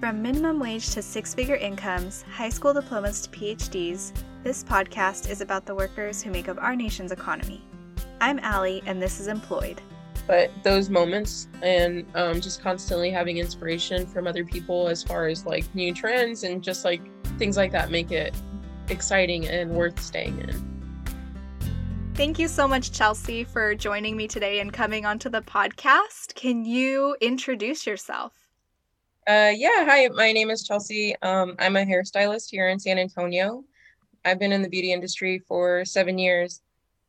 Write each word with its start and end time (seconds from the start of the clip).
From 0.00 0.22
minimum 0.22 0.58
wage 0.58 0.88
to 0.94 1.02
six 1.02 1.34
figure 1.34 1.56
incomes, 1.56 2.22
high 2.22 2.48
school 2.48 2.72
diplomas 2.72 3.20
to 3.20 3.28
PhDs, 3.28 4.14
this 4.42 4.64
podcast 4.64 5.28
is 5.28 5.42
about 5.42 5.66
the 5.66 5.74
workers 5.74 6.22
who 6.22 6.30
make 6.30 6.48
up 6.48 6.56
our 6.58 6.74
nation's 6.74 7.12
economy. 7.12 7.62
I'm 8.18 8.38
Allie, 8.38 8.82
and 8.86 9.02
this 9.02 9.20
is 9.20 9.26
Employed. 9.26 9.82
But 10.26 10.50
those 10.62 10.88
moments 10.88 11.48
and 11.60 12.06
um, 12.14 12.40
just 12.40 12.62
constantly 12.62 13.10
having 13.10 13.36
inspiration 13.36 14.06
from 14.06 14.26
other 14.26 14.42
people 14.42 14.88
as 14.88 15.02
far 15.02 15.28
as 15.28 15.44
like 15.44 15.66
new 15.74 15.92
trends 15.92 16.44
and 16.44 16.62
just 16.62 16.82
like 16.82 17.02
things 17.38 17.58
like 17.58 17.70
that 17.72 17.90
make 17.90 18.10
it 18.10 18.34
exciting 18.88 19.48
and 19.48 19.70
worth 19.70 20.00
staying 20.00 20.38
in. 20.38 22.14
Thank 22.14 22.38
you 22.38 22.48
so 22.48 22.66
much, 22.66 22.90
Chelsea, 22.90 23.44
for 23.44 23.74
joining 23.74 24.16
me 24.16 24.28
today 24.28 24.60
and 24.60 24.72
coming 24.72 25.04
onto 25.04 25.28
the 25.28 25.42
podcast. 25.42 26.34
Can 26.36 26.64
you 26.64 27.18
introduce 27.20 27.86
yourself? 27.86 28.39
Uh, 29.26 29.52
yeah, 29.54 29.84
hi, 29.84 30.08
my 30.14 30.32
name 30.32 30.50
is 30.50 30.64
Chelsea. 30.64 31.14
Um, 31.20 31.54
I'm 31.58 31.76
a 31.76 31.84
hairstylist 31.84 32.48
here 32.50 32.68
in 32.68 32.80
San 32.80 32.98
Antonio. 32.98 33.64
I've 34.24 34.38
been 34.38 34.52
in 34.52 34.62
the 34.62 34.68
beauty 34.68 34.92
industry 34.92 35.38
for 35.46 35.84
seven 35.84 36.18
years, 36.18 36.62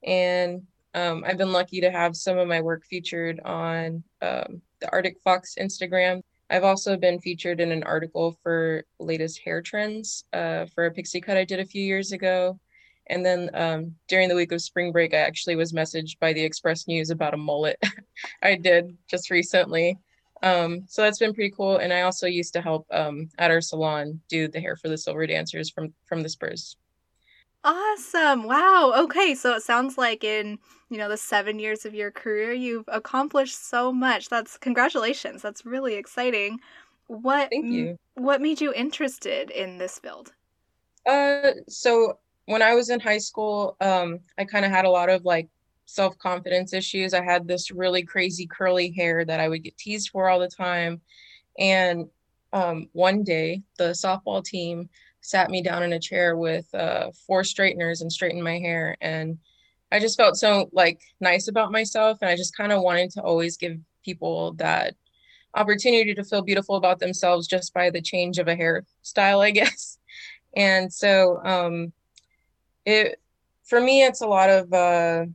and 0.04 0.62
um, 0.94 1.24
I've 1.26 1.38
been 1.38 1.54
lucky 1.54 1.80
to 1.82 1.90
have 1.90 2.18
some 2.18 2.38
of 2.38 2.50
my 2.50 2.60
work 2.60 2.84
featured 2.86 3.40
on 3.40 4.04
um, 4.22 4.62
the 4.82 4.92
Arctic 4.92 5.22
Fox 5.24 5.56
Instagram. 5.58 6.22
I've 6.50 6.66
also 6.66 6.98
been 6.98 7.20
featured 7.20 7.62
in 7.62 7.72
an 7.72 7.84
article 7.84 8.38
for 8.44 8.84
latest 9.00 9.40
hair 9.44 9.62
trends 9.62 10.26
uh, 10.34 10.66
for 10.76 10.86
a 10.86 10.92
pixie 10.92 11.22
cut 11.22 11.38
I 11.38 11.46
did 11.46 11.62
a 11.62 11.66
few 11.66 11.84
years 11.84 12.12
ago. 12.12 12.60
And 13.08 13.26
then 13.26 13.50
um, 13.54 13.96
during 14.10 14.28
the 14.28 14.36
week 14.36 14.52
of 14.52 14.62
spring 14.62 14.92
break, 14.92 15.14
I 15.14 15.18
actually 15.18 15.56
was 15.56 15.72
messaged 15.72 16.20
by 16.20 16.34
the 16.34 16.44
Express 16.44 16.88
News 16.90 17.10
about 17.10 17.34
a 17.34 17.38
mullet 17.38 17.82
I 18.44 18.56
did 18.56 18.98
just 19.10 19.32
recently. 19.32 19.98
Um, 20.44 20.86
so 20.88 21.02
that's 21.04 21.20
been 21.20 21.34
pretty 21.34 21.52
cool. 21.56 21.78
And 21.78 21.94
I 21.94 22.02
also 22.02 22.28
used 22.28 22.54
to 22.54 22.62
help 22.62 22.88
um, 22.92 23.30
at 23.38 23.52
our 23.52 23.62
salon 23.62 24.22
do 24.28 24.48
the 24.48 24.60
hair 24.60 24.76
for 24.76 24.90
the 24.90 24.98
Silver 24.98 25.28
Dancers 25.28 25.70
from 25.70 25.94
from 26.06 26.24
the 26.24 26.30
Spurs. 26.30 26.78
Awesome. 27.64 28.44
Wow. 28.44 28.94
Okay. 28.96 29.36
So 29.36 29.54
it 29.56 29.62
sounds 29.62 29.98
like 29.98 30.24
in, 30.24 30.58
you 30.90 30.98
know, 30.98 31.08
the 31.10 31.18
7 31.18 31.60
years 31.60 31.86
of 31.86 31.94
your 31.94 32.12
career 32.12 32.54
you've 32.54 32.86
accomplished 32.88 33.56
so 33.56 33.92
much. 33.94 34.30
That's 34.30 34.58
congratulations. 34.58 35.42
That's 35.42 35.66
really 35.66 35.96
exciting. 35.96 36.60
What 37.08 37.52
Thank 37.52 37.70
you. 37.70 37.98
What 38.16 38.42
made 38.42 38.62
you 38.62 38.74
interested 38.74 39.52
in 39.52 39.78
this 39.78 40.00
field? 40.00 40.34
Uh 41.06 41.52
so 41.68 42.20
when 42.46 42.62
I 42.62 42.74
was 42.74 42.90
in 42.90 43.00
high 43.00 43.20
school, 43.20 43.78
um, 43.80 44.20
I 44.38 44.46
kind 44.46 44.66
of 44.66 44.72
had 44.72 44.86
a 44.86 44.90
lot 44.90 45.10
of 45.10 45.24
like 45.24 45.48
self 45.92 46.18
confidence 46.18 46.74
issues. 46.74 47.14
I 47.14 47.24
had 47.24 47.48
this 47.48 47.72
really 47.72 48.04
crazy 48.04 48.48
curly 48.48 48.92
hair 48.92 49.26
that 49.26 49.40
I 49.40 49.48
would 49.48 49.64
get 49.64 49.78
teased 49.78 50.10
for 50.10 50.30
all 50.30 50.40
the 50.40 50.48
time. 50.48 51.02
And 51.60 52.08
um, 52.54 52.88
one 52.94 53.24
day, 53.24 53.64
the 53.78 53.92
softball 53.92 54.44
team 54.44 54.90
sat 55.22 55.50
me 55.50 55.62
down 55.62 55.84
in 55.84 55.94
a 55.94 56.00
chair 56.00 56.36
with 56.38 56.74
uh, 56.74 57.12
four 57.28 57.44
straighteners 57.44 58.02
and 58.02 58.12
straightened 58.12 58.44
my 58.44 58.58
hair. 58.60 58.98
And 59.02 59.38
I 59.92 60.00
just 60.00 60.18
felt 60.18 60.38
so 60.38 60.70
like 60.72 61.02
nice 61.20 61.48
about 61.48 61.72
myself. 61.72 62.20
And 62.22 62.30
I 62.30 62.36
just 62.36 62.56
kind 62.56 62.72
of 62.72 62.82
wanted 62.82 63.12
to 63.12 63.22
always 63.22 63.58
give 63.58 63.78
people 64.04 64.54
that 64.54 64.96
opportunity 65.54 66.16
to 66.16 66.24
feel 66.24 66.42
beautiful 66.42 66.76
about 66.78 67.00
themselves 67.00 67.48
just 67.48 67.74
by 67.74 67.90
the 67.90 68.02
change 68.02 68.38
of 68.40 68.48
a 68.48 68.56
hairstyle, 68.56 69.44
I 69.44 69.52
guess. 69.60 69.98
And 70.56 70.92
so, 70.92 71.42
um, 71.44 71.94
it 72.86 73.20
for 73.64 73.80
me 73.80 74.04
it's 74.04 74.22
a 74.22 74.28
lot 74.28 74.50
of 74.50 74.74
uh 74.74 75.26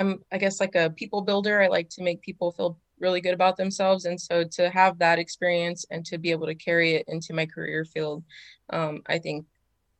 i'm 0.00 0.18
i 0.32 0.38
guess 0.38 0.60
like 0.60 0.74
a 0.74 0.90
people 0.90 1.22
builder. 1.22 1.60
I 1.62 1.68
like 1.68 1.88
to 1.90 2.02
make 2.02 2.22
people 2.22 2.50
feel 2.52 2.78
really 2.98 3.20
good 3.20 3.32
about 3.32 3.56
themselves. 3.56 4.04
And 4.04 4.20
so 4.20 4.44
to 4.44 4.68
have 4.68 4.98
that 4.98 5.18
experience 5.18 5.86
and 5.90 6.04
to 6.04 6.18
be 6.18 6.32
able 6.32 6.46
to 6.46 6.54
carry 6.54 6.96
it 6.96 7.06
into 7.08 7.32
my 7.32 7.46
career 7.46 7.84
field 7.84 8.24
um, 8.70 9.02
i 9.06 9.18
think 9.18 9.46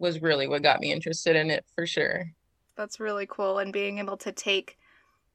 was 0.01 0.23
really 0.23 0.49
what 0.49 0.63
got 0.63 0.81
me 0.81 0.91
interested 0.91 1.37
in 1.37 1.51
it 1.51 1.65
for 1.75 1.87
sure. 1.87 2.33
That's 2.77 2.99
really 2.99 3.27
cool. 3.27 3.59
And 3.59 3.73
being 3.73 3.99
able 3.99 4.17
to 4.19 4.33
take 4.33 4.79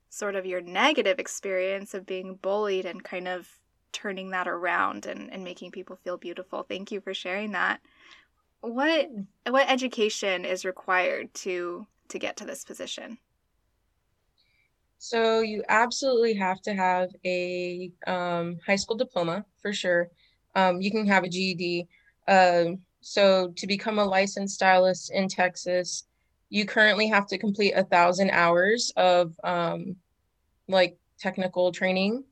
sort 0.09 0.35
of 0.35 0.45
your 0.45 0.61
negative 0.61 1.19
experience 1.19 1.93
of 1.93 2.05
being 2.05 2.35
bullied 2.35 2.85
and 2.85 3.03
kind 3.03 3.27
of 3.27 3.47
turning 3.91 4.31
that 4.31 4.47
around 4.47 5.05
and, 5.05 5.31
and 5.31 5.43
making 5.43 5.71
people 5.71 5.95
feel 5.95 6.17
beautiful. 6.17 6.63
Thank 6.63 6.91
you 6.91 6.99
for 6.99 7.13
sharing 7.13 7.51
that. 7.51 7.79
What 8.61 9.09
what 9.47 9.69
education 9.69 10.43
is 10.43 10.65
required 10.65 11.33
to 11.35 11.85
to 12.09 12.19
get 12.19 12.37
to 12.37 12.45
this 12.45 12.65
position? 12.65 13.19
So 15.05 15.41
you 15.41 15.63
absolutely 15.69 16.33
have 16.33 16.61
to 16.63 16.73
have 16.73 17.11
a 17.23 17.91
um, 18.07 18.57
high 18.65 18.75
school 18.75 18.97
diploma 18.97 19.45
for 19.61 19.71
sure. 19.71 20.09
Um, 20.55 20.81
you 20.81 20.89
can 20.89 21.05
have 21.05 21.23
a 21.23 21.29
GED. 21.29 21.87
Um, 22.27 22.79
so 23.01 23.53
to 23.55 23.67
become 23.67 23.99
a 23.99 24.03
licensed 24.03 24.55
stylist 24.55 25.11
in 25.11 25.27
Texas, 25.27 26.07
you 26.49 26.65
currently 26.65 27.07
have 27.07 27.27
to 27.27 27.37
complete 27.37 27.73
a 27.73 27.83
thousand 27.83 28.31
hours 28.31 28.91
of 28.97 29.35
um, 29.43 29.95
like 30.67 30.97
technical 31.19 31.71
training 31.71 32.23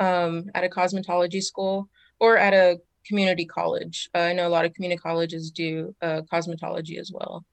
um, 0.00 0.46
at 0.54 0.64
a 0.64 0.70
cosmetology 0.70 1.42
school 1.42 1.90
or 2.18 2.38
at 2.38 2.54
a 2.54 2.80
community 3.06 3.44
college. 3.44 4.08
Uh, 4.14 4.20
I 4.20 4.32
know 4.32 4.48
a 4.48 4.56
lot 4.56 4.64
of 4.64 4.72
community 4.72 5.02
colleges 5.02 5.50
do 5.50 5.94
uh, 6.00 6.22
cosmetology 6.32 6.98
as 6.98 7.12
well. 7.12 7.44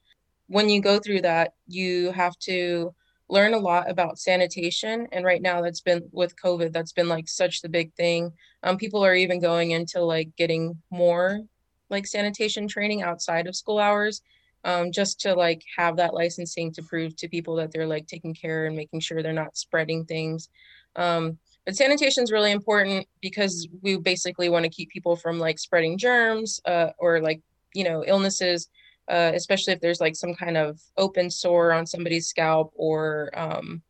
When 0.47 0.69
you 0.69 0.81
go 0.81 0.99
through 0.99 1.23
that, 1.23 1.55
you 1.67 2.13
have 2.13 2.39
to 2.43 2.95
learn 3.29 3.53
a 3.53 3.59
lot 3.59 3.89
about 3.89 4.19
sanitation. 4.19 5.07
And 5.11 5.23
right 5.23 5.41
now, 5.41 5.61
that's 5.61 5.81
been 5.81 6.03
with 6.11 6.35
COVID, 6.35 6.73
that's 6.73 6.93
been 6.93 7.07
like 7.07 7.27
such 7.27 7.61
the 7.61 7.69
big 7.69 7.93
thing. 7.93 8.33
Um, 8.63 8.77
people 8.77 9.05
are 9.05 9.15
even 9.15 9.39
going 9.39 9.71
into 9.71 10.01
like 10.01 10.35
getting 10.35 10.81
more 10.89 11.41
like 11.89 12.07
sanitation 12.07 12.67
training 12.67 13.01
outside 13.01 13.47
of 13.47 13.55
school 13.55 13.79
hours 13.79 14.21
um, 14.63 14.91
just 14.91 15.19
to 15.21 15.33
like 15.33 15.63
have 15.77 15.97
that 15.97 16.13
licensing 16.13 16.71
to 16.73 16.83
prove 16.83 17.15
to 17.17 17.29
people 17.29 17.55
that 17.55 17.71
they're 17.71 17.87
like 17.87 18.07
taking 18.07 18.33
care 18.33 18.65
and 18.65 18.75
making 18.75 18.99
sure 18.99 19.21
they're 19.21 19.33
not 19.33 19.57
spreading 19.57 20.05
things. 20.05 20.49
Um, 20.95 21.37
but 21.65 21.75
sanitation 21.75 22.23
is 22.23 22.31
really 22.31 22.51
important 22.51 23.07
because 23.21 23.67
we 23.81 23.97
basically 23.97 24.49
want 24.49 24.63
to 24.63 24.69
keep 24.69 24.89
people 24.89 25.15
from 25.15 25.39
like 25.39 25.59
spreading 25.59 25.97
germs 25.97 26.59
uh, 26.65 26.89
or 26.97 27.21
like 27.21 27.41
you 27.73 27.83
know 27.83 28.03
illnesses 28.05 28.69
uh, 29.09 29.31
especially 29.33 29.73
if 29.73 29.81
there's 29.81 29.99
like 29.99 30.15
some 30.15 30.33
kind 30.33 30.57
of 30.57 30.79
open 30.97 31.29
sore 31.29 31.71
on 31.71 31.85
somebody's 31.85 32.27
scalp 32.27 32.71
or 32.75 33.31
um, 33.33 33.81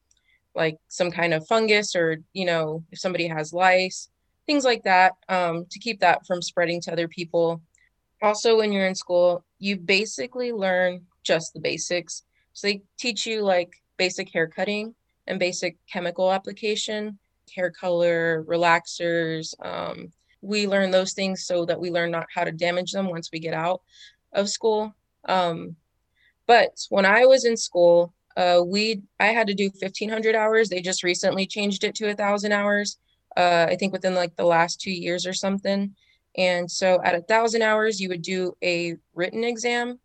like 0.55 0.77
some 0.87 1.11
kind 1.11 1.33
of 1.33 1.45
fungus 1.47 1.95
or 1.95 2.17
you 2.33 2.45
know 2.45 2.83
if 2.91 2.99
somebody 2.99 3.27
has 3.27 3.53
lice 3.53 4.09
things 4.45 4.63
like 4.63 4.83
that 4.83 5.13
um, 5.27 5.65
to 5.69 5.79
keep 5.79 5.99
that 5.99 6.25
from 6.25 6.41
spreading 6.41 6.81
to 6.81 6.91
other 6.91 7.07
people 7.07 7.61
also 8.21 8.57
when 8.57 8.71
you're 8.71 8.87
in 8.87 8.95
school 8.95 9.43
you 9.59 9.75
basically 9.77 10.51
learn 10.51 11.01
just 11.23 11.53
the 11.53 11.59
basics 11.59 12.23
so 12.53 12.67
they 12.67 12.81
teach 12.97 13.25
you 13.25 13.41
like 13.41 13.71
basic 13.97 14.31
hair 14.33 14.47
cutting 14.47 14.95
and 15.27 15.39
basic 15.39 15.77
chemical 15.91 16.31
application 16.31 17.19
hair 17.49 17.71
color, 17.71 18.43
relaxers. 18.47 19.53
Um, 19.65 20.11
we 20.41 20.67
learn 20.67 20.91
those 20.91 21.13
things 21.13 21.45
so 21.45 21.65
that 21.65 21.79
we 21.79 21.91
learn 21.91 22.11
not 22.11 22.27
how 22.33 22.43
to 22.43 22.51
damage 22.51 22.91
them 22.91 23.09
once 23.09 23.29
we 23.31 23.39
get 23.39 23.53
out 23.53 23.81
of 24.33 24.49
school. 24.49 24.93
Um, 25.25 25.75
but 26.47 26.79
when 26.89 27.05
I 27.05 27.25
was 27.25 27.45
in 27.45 27.57
school, 27.57 28.13
uh, 28.37 28.61
we 28.65 29.01
I 29.19 29.27
had 29.27 29.47
to 29.47 29.53
do 29.53 29.69
1500 29.69 30.35
hours. 30.35 30.69
They 30.69 30.81
just 30.81 31.03
recently 31.03 31.45
changed 31.45 31.83
it 31.83 31.95
to 31.95 32.09
a 32.09 32.15
thousand 32.15 32.53
hours. 32.53 32.97
Uh, 33.35 33.67
I 33.69 33.75
think 33.75 33.93
within 33.93 34.15
like 34.15 34.35
the 34.35 34.45
last 34.45 34.81
two 34.81 34.91
years 34.91 35.27
or 35.27 35.33
something. 35.33 35.95
And 36.37 36.69
so 36.69 37.01
at 37.03 37.15
a 37.15 37.21
thousand 37.21 37.61
hours, 37.63 37.99
you 37.99 38.09
would 38.09 38.21
do 38.21 38.55
a 38.63 38.95
written 39.13 39.43
exam. 39.43 39.99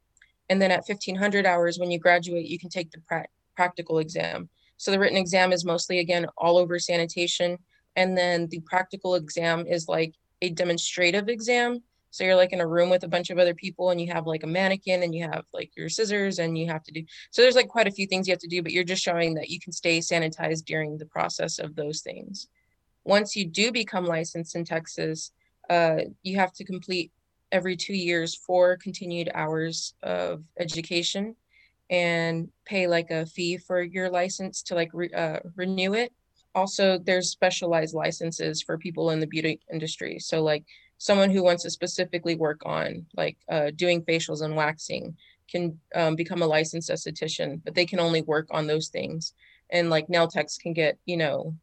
And 0.50 0.60
then 0.60 0.70
at 0.70 0.86
1500 0.86 1.46
hours, 1.46 1.78
when 1.78 1.90
you 1.90 1.98
graduate, 1.98 2.46
you 2.46 2.58
can 2.58 2.68
take 2.68 2.90
the 2.90 3.00
pra- 3.00 3.28
practical 3.56 3.98
exam. 3.98 4.48
So 4.76 4.90
the 4.90 4.98
written 4.98 5.16
exam 5.16 5.52
is 5.52 5.64
mostly, 5.64 6.00
again, 6.00 6.26
all 6.36 6.58
over 6.58 6.78
sanitation. 6.78 7.58
And 7.96 8.16
then 8.18 8.48
the 8.48 8.60
practical 8.60 9.14
exam 9.14 9.66
is 9.66 9.88
like 9.88 10.14
a 10.42 10.50
demonstrative 10.50 11.28
exam. 11.28 11.82
So 12.14 12.22
you're 12.22 12.36
like 12.36 12.52
in 12.52 12.60
a 12.60 12.66
room 12.66 12.90
with 12.90 13.02
a 13.02 13.08
bunch 13.08 13.30
of 13.30 13.40
other 13.40 13.54
people 13.54 13.90
and 13.90 14.00
you 14.00 14.12
have 14.12 14.24
like 14.24 14.44
a 14.44 14.46
mannequin 14.46 15.02
and 15.02 15.12
you 15.12 15.24
have 15.24 15.46
like 15.52 15.72
your 15.76 15.88
scissors 15.88 16.38
and 16.38 16.56
you 16.56 16.68
have 16.68 16.84
to 16.84 16.92
do. 16.92 17.04
So 17.32 17.42
there's 17.42 17.56
like 17.56 17.66
quite 17.66 17.88
a 17.88 17.90
few 17.90 18.06
things 18.06 18.28
you 18.28 18.32
have 18.32 18.38
to 18.38 18.46
do, 18.46 18.62
but 18.62 18.70
you're 18.70 18.84
just 18.84 19.02
showing 19.02 19.34
that 19.34 19.50
you 19.50 19.58
can 19.58 19.72
stay 19.72 19.98
sanitized 19.98 20.64
during 20.64 20.96
the 20.96 21.06
process 21.06 21.58
of 21.58 21.74
those 21.74 22.02
things. 22.02 22.46
Once 23.02 23.34
you 23.34 23.44
do 23.44 23.72
become 23.72 24.04
licensed 24.04 24.54
in 24.54 24.64
Texas, 24.64 25.32
uh, 25.68 26.02
you 26.22 26.36
have 26.36 26.52
to 26.52 26.64
complete 26.64 27.10
every 27.50 27.76
two 27.76 27.94
years 27.94 28.36
four 28.36 28.76
continued 28.76 29.28
hours 29.34 29.94
of 30.04 30.44
education 30.60 31.34
and 31.90 32.48
pay 32.64 32.86
like 32.86 33.10
a 33.10 33.26
fee 33.26 33.56
for 33.56 33.82
your 33.82 34.08
license 34.08 34.62
to 34.62 34.76
like 34.76 34.90
re- 34.92 35.10
uh, 35.12 35.40
renew 35.56 35.94
it. 35.94 36.12
Also, 36.54 36.96
there's 36.96 37.30
specialized 37.30 37.92
licenses 37.92 38.62
for 38.62 38.78
people 38.78 39.10
in 39.10 39.18
the 39.18 39.26
beauty 39.26 39.58
industry. 39.72 40.20
So 40.20 40.44
like 40.44 40.64
someone 40.98 41.30
who 41.30 41.42
wants 41.42 41.62
to 41.62 41.70
specifically 41.70 42.34
work 42.34 42.62
on 42.64 43.06
like 43.16 43.36
uh, 43.48 43.70
doing 43.74 44.02
facials 44.02 44.42
and 44.42 44.56
waxing 44.56 45.16
can 45.50 45.78
um, 45.94 46.16
become 46.16 46.42
a 46.42 46.46
licensed 46.46 46.90
esthetician, 46.90 47.60
but 47.64 47.74
they 47.74 47.86
can 47.86 48.00
only 48.00 48.22
work 48.22 48.48
on 48.50 48.66
those 48.66 48.88
things. 48.88 49.34
And 49.70 49.90
like 49.90 50.08
nail 50.08 50.28
techs 50.28 50.56
can 50.56 50.72
get, 50.72 50.98
you 51.04 51.16
know, 51.16 51.54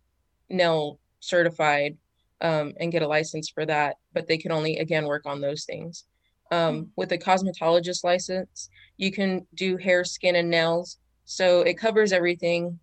nail 0.49 0.99
certified 1.19 1.97
um, 2.41 2.73
and 2.79 2.91
get 2.91 3.01
a 3.01 3.07
license 3.07 3.49
for 3.49 3.65
that, 3.65 3.97
but 4.13 4.27
they 4.27 4.37
can 4.37 4.51
only 4.51 4.79
again 4.79 5.05
work 5.05 5.25
on 5.25 5.41
those 5.41 5.65
things. 5.65 6.05
Um, 6.51 6.75
hmm. 6.75 6.83
with 6.97 7.11
a 7.13 7.17
cosmetologist 7.17 8.03
license, 8.03 8.69
you 8.97 9.11
can 9.11 9.47
do 9.55 9.77
hair, 9.77 10.03
skin, 10.03 10.35
and 10.35 10.49
nails. 10.49 10.97
So 11.25 11.61
it 11.61 11.77
covers 11.77 12.11
everything. 12.11 12.79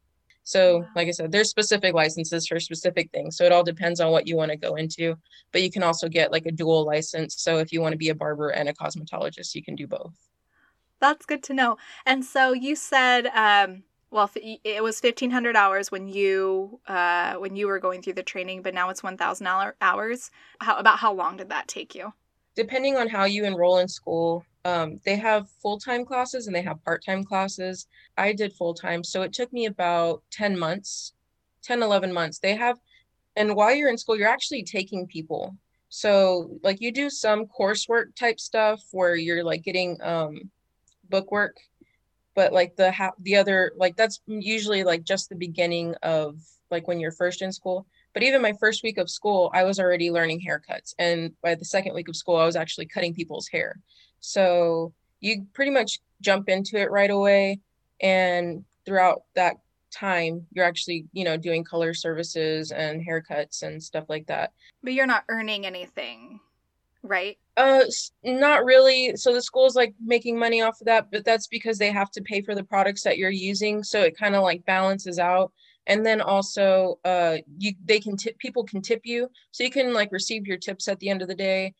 So, 0.49 0.87
like 0.97 1.09
I 1.09 1.11
said, 1.11 1.31
there's 1.31 1.51
specific 1.51 1.93
licenses 1.93 2.47
for 2.47 2.59
specific 2.59 3.11
things. 3.11 3.37
So 3.37 3.45
it 3.45 3.53
all 3.53 3.63
depends 3.63 4.01
on 4.01 4.13
what 4.13 4.27
you 4.27 4.35
want 4.35 4.51
to 4.51 4.57
go 4.57 4.77
into. 4.77 5.15
But 5.53 5.61
you 5.61 5.71
can 5.71 5.83
also 5.83 6.09
get 6.09 6.33
like 6.33 6.47
a 6.47 6.51
dual 6.51 6.87
license. 6.87 7.35
So 7.37 7.59
if 7.59 7.71
you 7.71 7.83
want 7.83 7.93
to 7.93 7.99
be 7.99 8.09
a 8.09 8.15
barber 8.15 8.49
and 8.49 8.67
a 8.67 8.73
cosmetologist, 8.73 9.55
you 9.55 9.63
can 9.63 9.75
do 9.75 9.87
both. 9.87 10.15
That's 11.01 11.27
good 11.27 11.43
to 11.45 11.53
know. 11.53 11.77
And 12.07 12.25
so 12.25 12.55
you 12.55 12.77
said, 12.77 13.27
um, 13.27 13.83
well, 14.11 14.31
it 14.65 14.83
was 14.83 15.01
fifteen 15.01 15.31
hundred 15.31 15.55
hours 15.55 15.91
when 15.91 16.09
you 16.09 16.81
uh, 16.89 17.35
when 17.35 17.55
you 17.55 17.67
were 17.67 17.79
going 17.79 18.01
through 18.01 18.15
the 18.15 18.23
training, 18.23 18.63
but 18.63 18.73
now 18.73 18.89
it's 18.89 19.03
one 19.03 19.19
thousand 19.19 19.49
hours. 19.83 20.31
How 20.63 20.79
about 20.79 20.99
how 20.99 21.13
long 21.13 21.37
did 21.37 21.51
that 21.51 21.69
take 21.69 21.95
you? 21.95 22.15
Depending 22.55 22.97
on 22.97 23.07
how 23.07 23.25
you 23.25 23.45
enroll 23.45 23.81
in 23.81 23.87
school, 23.87 24.47
um, 24.65 25.01
they 25.05 25.17
have 25.17 25.49
full 25.63 25.79
time 25.79 26.05
classes 26.05 26.47
and 26.47 26.55
they 26.55 26.63
have 26.63 26.85
part 26.85 27.05
time 27.05 27.25
classes. 27.25 27.87
I 28.17 28.33
did 28.33 28.53
full 28.53 28.75
time, 28.75 29.05
so 29.05 29.23
it 29.23 29.33
took 29.33 29.53
me 29.53 29.67
about 29.67 30.23
10 30.31 30.59
months, 30.59 31.15
10, 31.63 31.83
11 31.83 32.13
months. 32.13 32.39
They 32.39 32.55
have, 32.57 32.79
and 33.37 33.55
while 33.55 33.75
you're 33.75 33.91
in 33.91 33.99
school, 33.99 34.17
you're 34.17 34.29
actually 34.29 34.65
taking 34.65 35.07
people. 35.07 35.57
So, 35.91 36.59
like, 36.63 36.81
you 36.81 36.93
do 36.93 37.09
some 37.09 37.47
coursework 37.47 38.15
type 38.15 38.39
stuff 38.39 38.83
where 38.91 39.15
you're 39.15 39.45
like 39.45 39.63
getting 39.63 39.99
um, 40.03 40.51
book 41.09 41.33
work 41.33 41.57
but 42.39 42.53
like 42.53 42.77
the 42.77 42.93
ha- 42.93 43.19
the 43.19 43.35
other 43.35 43.73
like 43.77 43.97
that's 43.97 44.21
usually 44.29 44.85
like 44.85 45.03
just 45.03 45.29
the 45.29 45.35
beginning 45.35 45.93
of 46.05 46.37
like 46.71 46.87
when 46.87 47.01
you're 47.01 47.11
first 47.11 47.43
in 47.43 47.51
school 47.51 47.85
but 48.15 48.23
even 48.23 48.41
my 48.41 48.53
first 48.61 48.85
week 48.85 48.97
of 48.97 49.11
school 49.11 49.51
i 49.53 49.65
was 49.65 49.81
already 49.81 50.09
learning 50.09 50.41
haircuts 50.41 50.95
and 51.01 51.33
by 51.43 51.57
the 51.57 51.65
second 51.65 51.95
week 51.95 52.09
of 52.09 52.15
school 52.15 52.37
i 52.37 52.47
was 52.47 52.55
actually 52.55 52.87
cutting 52.87 53.13
people's 53.13 53.49
hair 53.49 53.81
so 54.21 54.93
you 55.21 55.47
pretty 55.53 55.71
much 55.71 56.01
jump 56.21 56.49
into 56.49 56.77
it 56.77 56.91
right 56.91 57.11
away 57.11 57.61
and 58.01 58.65
throughout 58.85 59.23
that 59.35 59.57
time 59.91 60.47
you're 60.53 60.65
actually 60.65 61.07
you 61.13 61.25
know 61.25 61.37
doing 61.37 61.65
color 61.65 61.95
services 61.95 62.73
and 62.73 63.05
haircuts 63.07 63.63
and 63.63 63.83
stuff 63.83 64.05
like 64.09 64.27
that 64.27 64.53
but 64.83 64.93
you're 64.93 65.07
not 65.07 65.25
earning 65.29 65.65
anything 65.65 66.41
right? 67.03 67.39
Uh, 67.57 67.85
not 68.23 68.65
really. 68.65 69.17
So 69.17 69.33
the 69.33 69.43
school's 69.43 69.77
like 69.77 69.95
making 70.05 70.39
money 70.39 70.63
off 70.63 70.81
of 70.81 70.87
that, 70.87 71.11
but 71.11 71.25
that's 71.25 71.47
because 71.47 71.79
they 71.79 71.91
have 71.91 72.11
to 72.13 72.23
pay 72.23 72.43
for 72.43 72.55
the 72.55 72.65
products 72.65 73.03
that 73.03 73.19
you're 73.19 73.31
using. 73.31 73.83
So 73.83 74.03
it 74.03 74.17
kind 74.17 74.35
of 74.35 74.43
like 74.43 74.65
balances 74.65 75.19
out. 75.19 75.53
And 75.87 76.05
then 76.05 76.21
also, 76.21 76.99
uh, 77.05 77.39
you 77.57 77.73
they 77.85 77.99
can 77.99 78.17
tip 78.17 78.39
people 78.39 78.63
can 78.63 78.83
tip 78.83 79.01
you, 79.05 79.31
so 79.53 79.65
you 79.65 79.71
can 79.71 79.95
like 79.95 80.13
receive 80.13 80.47
your 80.47 80.59
tips 80.59 80.87
at 80.87 80.99
the 81.01 81.09
end 81.09 81.23
of 81.23 81.29
the 81.29 81.35
day. 81.35 81.75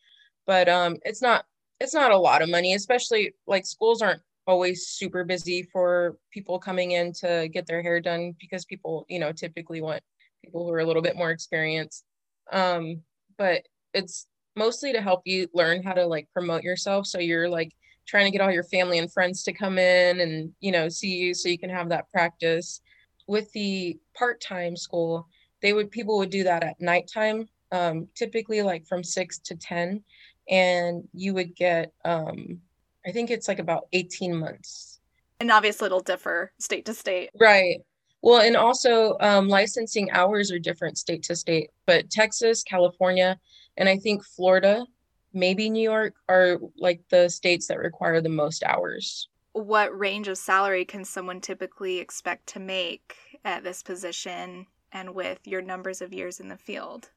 But 0.47 0.67
um, 0.67 0.97
it's 1.03 1.21
not 1.21 1.45
it's 1.79 1.93
not 1.93 2.11
a 2.11 2.17
lot 2.17 2.41
of 2.41 2.49
money, 2.49 2.73
especially 2.73 3.33
like 3.47 3.65
schools 3.65 4.01
aren't 4.01 4.21
always 4.47 4.87
super 4.87 5.23
busy 5.23 5.63
for 5.71 6.17
people 6.31 6.59
coming 6.59 6.91
in 6.91 7.13
to 7.13 7.47
get 7.53 7.67
their 7.67 7.83
hair 7.83 7.99
done 7.99 8.33
because 8.39 8.65
people 8.65 9.05
you 9.07 9.19
know 9.19 9.31
typically 9.31 9.81
want 9.81 10.01
people 10.43 10.65
who 10.65 10.71
are 10.71 10.79
a 10.79 10.85
little 10.85 11.01
bit 11.01 11.15
more 11.15 11.31
experienced. 11.31 12.03
Um, 12.51 13.01
but 13.37 13.63
it's 13.93 14.27
mostly 14.55 14.93
to 14.93 15.01
help 15.01 15.21
you 15.25 15.47
learn 15.53 15.83
how 15.83 15.93
to 15.93 16.05
like 16.05 16.27
promote 16.33 16.63
yourself. 16.63 17.07
So 17.07 17.19
you're 17.19 17.49
like 17.49 17.71
trying 18.07 18.25
to 18.25 18.31
get 18.31 18.41
all 18.41 18.51
your 18.51 18.63
family 18.63 18.99
and 18.99 19.11
friends 19.11 19.43
to 19.43 19.53
come 19.53 19.77
in 19.77 20.19
and, 20.19 20.51
you 20.59 20.71
know, 20.71 20.89
see 20.89 21.15
you 21.15 21.33
so 21.33 21.49
you 21.49 21.59
can 21.59 21.69
have 21.69 21.89
that 21.89 22.09
practice. 22.11 22.81
With 23.27 23.51
the 23.53 23.99
part 24.17 24.41
time 24.41 24.75
school, 24.75 25.27
they 25.61 25.73
would, 25.73 25.91
people 25.91 26.17
would 26.17 26.31
do 26.31 26.43
that 26.43 26.63
at 26.63 26.81
nighttime, 26.81 27.47
um, 27.71 28.07
typically 28.15 28.61
like 28.61 28.87
from 28.87 29.03
six 29.03 29.39
to 29.39 29.55
10. 29.55 30.03
And 30.49 31.07
you 31.13 31.33
would 31.35 31.55
get, 31.55 31.93
um, 32.03 32.59
I 33.05 33.11
think 33.11 33.29
it's 33.29 33.47
like 33.47 33.59
about 33.59 33.87
18 33.93 34.35
months. 34.35 34.99
And 35.39 35.51
obviously 35.51 35.85
it'll 35.85 35.99
differ 35.99 36.51
state 36.59 36.85
to 36.85 36.93
state. 36.93 37.29
Right. 37.39 37.81
Well, 38.21 38.41
and 38.41 38.57
also 38.57 39.17
um, 39.21 39.47
licensing 39.47 40.11
hours 40.11 40.51
are 40.51 40.59
different 40.59 40.97
state 40.97 41.23
to 41.23 41.35
state, 41.35 41.69
but 41.85 42.09
Texas, 42.09 42.63
California, 42.63 43.39
and 43.77 43.87
I 43.87 43.97
think 43.97 44.25
Florida, 44.25 44.85
maybe 45.33 45.69
New 45.69 45.83
York 45.83 46.15
are 46.27 46.59
like 46.77 47.01
the 47.09 47.29
states 47.29 47.67
that 47.67 47.77
require 47.77 48.19
the 48.19 48.29
most 48.29 48.63
hours. 48.63 49.29
What 49.53 49.97
range 49.97 50.27
of 50.27 50.37
salary 50.37 50.83
can 50.83 51.05
someone 51.05 51.39
typically 51.39 51.99
expect 51.99 52.47
to 52.47 52.59
make 52.59 53.15
at 53.45 53.63
this 53.63 53.81
position 53.81 54.67
and 54.91 55.15
with 55.15 55.39
your 55.47 55.61
numbers 55.61 56.01
of 56.01 56.13
years 56.13 56.39
in 56.39 56.49
the 56.49 56.57
field? 56.57 57.09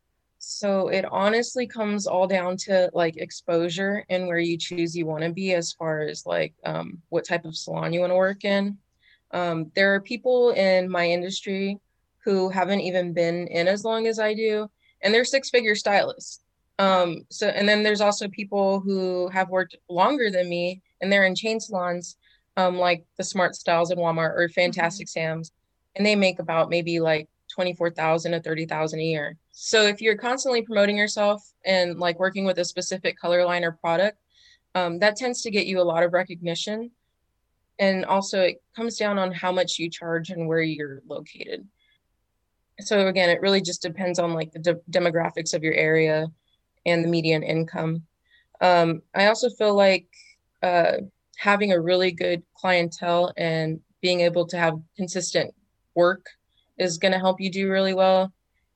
So 0.45 0.89
it 0.89 1.05
honestly 1.09 1.69
comes 1.69 2.09
all 2.09 2.27
down 2.27 2.57
to 2.59 2.91
like 2.93 3.17
exposure 3.17 4.05
and 4.11 4.27
where 4.27 4.41
you 4.41 4.59
choose 4.59 4.97
you 4.97 5.07
want 5.07 5.23
to 5.23 5.33
be 5.33 5.55
as 5.55 5.73
far 5.73 6.03
as 6.03 6.27
like 6.27 6.53
um, 6.65 7.01
what 7.11 7.25
type 7.25 7.45
of 7.45 7.57
salon 7.57 7.93
you 7.93 8.01
want 8.01 8.11
to 8.11 8.17
work 8.17 8.45
in. 8.45 8.77
Um, 9.31 9.71
there 9.77 9.95
are 9.95 10.01
people 10.01 10.51
in 10.51 10.91
my 10.91 11.07
industry 11.07 11.79
who 12.25 12.49
haven't 12.49 12.81
even 12.81 13.13
been 13.13 13.47
in 13.47 13.69
as 13.69 13.85
long 13.85 14.09
as 14.09 14.19
I 14.19 14.35
do, 14.35 14.69
and 15.01 15.15
they're 15.15 15.25
six 15.25 15.49
figure 15.49 15.77
stylists. 15.77 16.41
Um, 16.81 17.23
so, 17.31 17.47
and 17.47 17.69
then 17.69 17.85
there's 17.85 18.01
also 18.01 18.27
people 18.27 18.81
who 18.81 19.29
have 19.29 19.49
worked 19.49 19.77
longer 19.89 20.29
than 20.29 20.49
me 20.49 20.83
and 21.01 21.11
they're 21.11 21.25
in 21.25 21.37
chain 21.37 21.61
salons, 21.61 22.17
um, 22.57 22.79
like 22.79 23.05
the 23.17 23.25
Smart 23.25 23.55
Styles 23.55 23.93
in 23.93 23.99
Walmart 23.99 24.37
or 24.37 24.49
Fantastic 24.49 25.07
mm-hmm. 25.07 25.21
Sam's, 25.21 25.53
and 25.95 26.05
they 26.05 26.17
make 26.17 26.41
about 26.41 26.69
maybe 26.69 26.99
like 26.99 27.29
24,000 27.53 28.33
to 28.33 28.41
30,000 28.41 28.99
a 28.99 29.03
year. 29.03 29.37
So 29.53 29.83
if 29.83 30.01
you're 30.01 30.17
constantly 30.17 30.63
promoting 30.63 30.97
yourself 30.97 31.43
and 31.65 31.99
like 31.99 32.19
working 32.19 32.45
with 32.45 32.59
a 32.59 32.65
specific 32.65 33.19
color 33.19 33.45
line 33.45 33.65
or 33.65 33.73
product, 33.73 34.19
um, 34.75 34.99
that 35.01 35.17
tends 35.17 35.43
to 35.43 35.51
get 35.51 35.67
you 35.67 35.81
a 35.81 35.83
lot 35.83 36.03
of 36.03 36.13
recognition. 36.13 36.91
And 37.79 38.05
also 38.05 38.41
it 38.41 38.63
comes 38.75 38.97
down 38.97 39.19
on 39.19 39.33
how 39.33 39.53
much 39.53 39.79
you 39.79 39.91
charge 39.91 40.31
and 40.31 40.49
where 40.49 40.63
you're 40.63 41.03
located. 41.07 41.67
So 42.81 43.07
again, 43.07 43.29
it 43.29 43.41
really 43.41 43.61
just 43.61 43.83
depends 43.83 44.19
on 44.19 44.33
like 44.33 44.53
the 44.53 44.59
de- 44.59 44.81
demographics 44.91 45.55
of 45.55 45.63
your 45.63 45.75
area 45.75 46.29
and 46.87 47.05
the 47.05 47.09
median 47.09 47.43
income. 47.43 48.05
Um, 48.61 49.03
I 49.15 49.27
also 49.27 49.51
feel 49.51 49.75
like 49.75 50.07
uh, 50.63 50.99
having 51.37 51.73
a 51.73 51.81
really 51.81 52.13
good 52.13 52.43
clientele 52.55 53.33
and 53.37 53.81
being 54.01 54.21
able 54.21 54.47
to 54.47 54.57
have 54.57 54.81
consistent 54.97 55.55
work 55.95 56.27
is 56.79 56.99
going 56.99 57.13
to 57.13 57.19
help 57.19 57.41
you 57.41 57.51
do 57.51 57.71
really 57.71 57.95
well. 57.95 58.33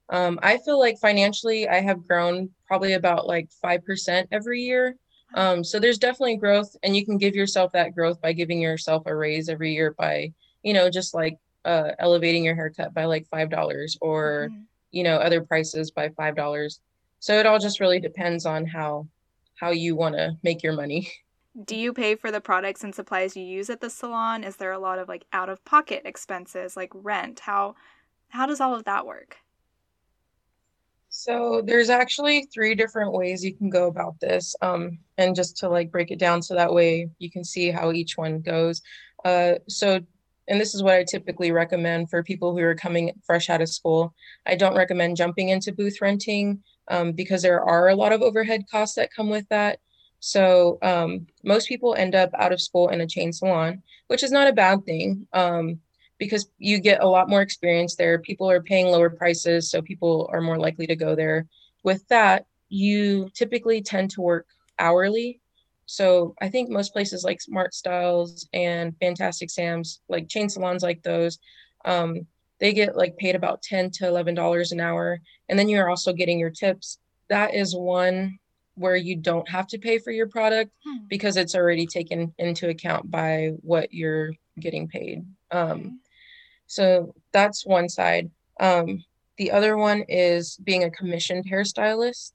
Um, 0.09 0.39
I 0.43 0.59
feel 0.59 0.79
like 0.79 0.99
financially, 0.99 1.69
I 1.69 1.81
have 1.81 2.07
grown 2.07 2.51
probably 2.67 2.93
about 2.93 3.27
like 3.27 3.49
5% 3.65 4.29
every 4.31 4.63
year. 4.63 4.97
Um, 5.35 5.65
so 5.65 5.81
there's 5.81 5.99
definitely 5.99 6.37
growth, 6.37 6.77
and 6.83 6.97
you 6.97 7.05
can 7.05 7.19
give 7.19 7.35
yourself 7.35 7.73
that 7.73 7.95
growth 7.95 8.21
by 8.21 8.33
giving 8.33 8.61
yourself 8.61 9.03
a 9.07 9.15
raise 9.15 9.49
every 9.49 9.73
year 9.73 9.95
by, 9.99 10.33
you 10.63 10.73
know, 10.73 10.89
just 10.89 11.15
like 11.15 11.39
uh, 11.65 11.91
elevating 11.99 12.45
your 12.45 12.55
haircut 12.55 12.95
by 12.95 13.07
like 13.07 13.27
$5 13.29 13.97
or, 14.01 14.49
mm-hmm. 14.51 14.61
you 14.93 15.03
know, 15.03 15.17
other 15.17 15.41
prices 15.43 15.91
by 15.91 16.09
$5. 16.11 16.79
So 17.19 17.39
it 17.39 17.47
all 17.47 17.59
just 17.59 17.81
really 17.81 18.01
depends 18.01 18.47
on 18.47 18.67
how 18.67 19.09
how 19.57 19.71
you 19.71 19.97
want 19.97 20.15
to 20.15 20.37
make 20.43 20.63
your 20.63 20.75
money. 20.75 21.11
Do 21.65 21.75
you 21.75 21.93
pay 21.93 22.17
for 22.17 22.31
the 22.31 22.41
products 22.41 22.85
and 22.85 22.95
supplies 22.95 23.37
you 23.37 23.43
use 23.43 23.71
at 23.71 23.81
the 23.81 23.89
salon? 23.89 24.45
Is 24.45 24.57
there 24.57 24.73
a 24.73 24.79
lot 24.79 24.99
of 24.99 25.09
like 25.09 25.25
out 25.33 25.49
of 25.49 25.65
pocket 25.65 26.03
expenses 26.05 26.77
like 26.77 26.91
rent? 26.93 27.41
How 27.41 27.75
how 28.29 28.47
does 28.47 28.61
all 28.61 28.75
of 28.75 28.85
that 28.85 29.07
work? 29.07 29.39
So 31.09 31.63
there's 31.65 31.89
actually 31.89 32.47
three 32.53 32.75
different 32.75 33.13
ways 33.13 33.43
you 33.43 33.55
can 33.55 33.71
go 33.71 33.87
about 33.87 34.21
this. 34.21 34.55
Um, 34.61 34.99
and 35.17 35.35
just 35.35 35.57
to 35.59 35.69
like 35.69 35.91
break 35.91 36.11
it 36.11 36.19
down 36.19 36.43
so 36.43 36.55
that 36.55 36.75
way 36.75 37.09
you 37.19 37.31
can 37.31 37.43
see 37.43 37.71
how 37.71 37.93
each 37.93 38.19
one 38.19 38.41
goes. 38.41 38.83
Uh, 39.25 39.55
so 39.67 40.01
and 40.49 40.61
this 40.61 40.75
is 40.75 40.83
what 40.83 40.95
I 40.95 41.05
typically 41.05 41.53
recommend 41.53 42.11
for 42.11 42.23
people 42.23 42.53
who 42.53 42.63
are 42.63 42.75
coming 42.75 43.13
fresh 43.25 43.51
out 43.51 43.63
of 43.63 43.69
school. 43.69 44.15
I 44.45 44.55
don't 44.55 44.77
recommend 44.77 45.17
jumping 45.17 45.49
into 45.49 45.73
booth 45.73 46.01
renting 46.01 46.63
um, 46.89 47.13
because 47.13 47.43
there 47.43 47.63
are 47.63 47.89
a 47.89 47.97
lot 47.97 48.13
of 48.13 48.23
overhead 48.23 48.65
costs 48.71 48.95
that 48.97 49.13
come 49.13 49.29
with 49.29 49.49
that. 49.49 49.81
So 50.21 50.79
um, 50.83 51.27
most 51.45 51.69
people 51.69 51.95
end 51.95 52.15
up 52.15 52.31
out 52.35 52.53
of 52.53 52.61
school 52.61 52.89
in 52.89 53.01
a 53.01 53.07
chain 53.07 53.33
salon, 53.33 53.83
which 54.09 54.23
is 54.23 54.33
not 54.33 54.49
a 54.49 54.53
bad 54.53 54.85
thing 54.85 55.27
um, 55.33 55.81
because 56.19 56.49
you 56.59 56.79
get 56.81 57.03
a 57.03 57.09
lot 57.09 57.29
more 57.29 57.43
experience 57.43 57.95
there. 57.95 58.19
People 58.19 58.51
are 58.51 58.63
paying 58.63 58.87
lower 58.87 59.11
prices, 59.11 59.71
so 59.71 59.83
people 59.83 60.29
are 60.33 60.41
more 60.41 60.59
likely 60.59 60.87
to 60.87 60.97
go 60.97 61.15
there. 61.15 61.47
With 61.83 62.07
that, 62.09 62.47
you 62.69 63.29
typically 63.35 63.83
tend 63.83 64.11
to 64.13 64.21
work 64.21 64.47
hourly. 64.79 65.41
So 65.87 66.35
I 66.41 66.49
think 66.49 66.69
most 66.69 66.93
places 66.93 67.23
like 67.23 67.41
Smart 67.41 67.75
Styles 67.75 68.49
and 68.53 68.97
Fantastic 68.99 69.51
Sam's, 69.51 70.01
like 70.09 70.29
chain 70.29 70.49
salons 70.49 70.83
like 70.83 71.03
those, 71.03 71.39
um, 71.85 72.27
they 72.59 72.73
get 72.73 72.97
like 72.97 73.17
paid 73.17 73.35
about 73.37 73.63
10 73.63 73.91
to 73.93 74.07
11 74.09 74.35
dollars 74.35 74.73
an 74.73 74.81
hour 74.81 75.21
and 75.49 75.59
then 75.59 75.69
you're 75.69 75.91
also 75.91 76.13
getting 76.13 76.39
your 76.39 76.51
tips 76.51 76.99
that 77.29 77.55
is 77.55 77.75
one 77.75 78.39
where 78.77 78.97
you 78.97 79.17
don't 79.17 79.49
have 79.49 79.67
to 79.67 79.79
pay 79.79 79.99
for 79.99 80.11
your 80.11 80.29
product 80.29 80.71
hmm. 80.85 81.05
because 81.09 81.37
it's 81.37 81.55
already 81.55 81.87
taken 81.87 82.33
into 82.39 82.69
account 82.69 83.11
by 83.11 83.53
what 83.63 83.93
you're 83.93 84.33
getting 84.61 84.87
paid 84.89 85.25
um, 85.51 86.01
so 86.67 87.15
that's 87.33 87.67
one 87.67 87.89
side 87.89 88.31
um, 88.61 89.05
The 89.39 89.51
other 89.51 89.77
one 89.77 90.03
is 90.09 90.57
being 90.57 90.85
a 90.85 90.91
commissioned 90.91 91.49
hairstylist. 91.49 92.33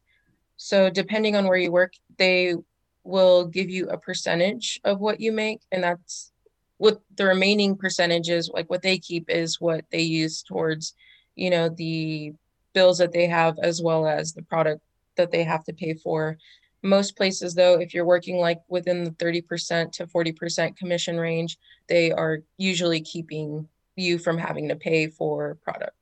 So, 0.58 0.90
depending 0.90 1.36
on 1.36 1.48
where 1.48 1.58
you 1.58 1.72
work, 1.72 1.94
they 2.18 2.56
will 3.04 3.46
give 3.46 3.70
you 3.70 3.90
a 3.90 3.98
percentage 3.98 4.80
of 4.84 5.00
what 5.00 5.20
you 5.20 5.32
make. 5.32 5.62
And 5.72 5.84
that's 5.84 6.32
what 6.78 7.02
the 7.16 7.26
remaining 7.26 7.76
percentages, 7.76 8.50
like 8.54 8.70
what 8.70 8.84
they 8.84 9.00
keep, 9.00 9.30
is 9.30 9.60
what 9.60 9.86
they 9.92 10.02
use 10.02 10.44
towards, 10.44 10.94
you 11.36 11.50
know, 11.50 11.70
the 11.70 12.34
bills 12.74 13.00
that 13.00 13.12
they 13.12 13.28
have 13.28 13.58
as 13.64 13.82
well 13.82 14.06
as 14.06 14.34
the 14.34 14.44
product 14.44 14.82
that 15.22 15.32
they 15.32 15.44
have 15.44 15.63
to 15.66 15.74
pay 15.74 15.94
for. 15.94 16.38
Most 16.84 17.16
places, 17.16 17.54
though, 17.54 17.80
if 17.80 17.94
you're 17.94 18.06
working 18.06 18.38
like 18.38 18.60
within 18.68 19.04
the 19.04 19.12
30% 19.12 19.92
to 19.94 20.08
40% 20.08 20.75
commission 20.75 21.18
range, 21.18 21.58
they 21.88 22.12
are 22.12 22.40
usually 22.58 23.01
keeping 23.01 23.68
you 23.96 24.18
from 24.18 24.38
having 24.38 24.68
to 24.70 24.75
pay 24.75 25.08
for 25.08 25.58
product. 25.63 25.96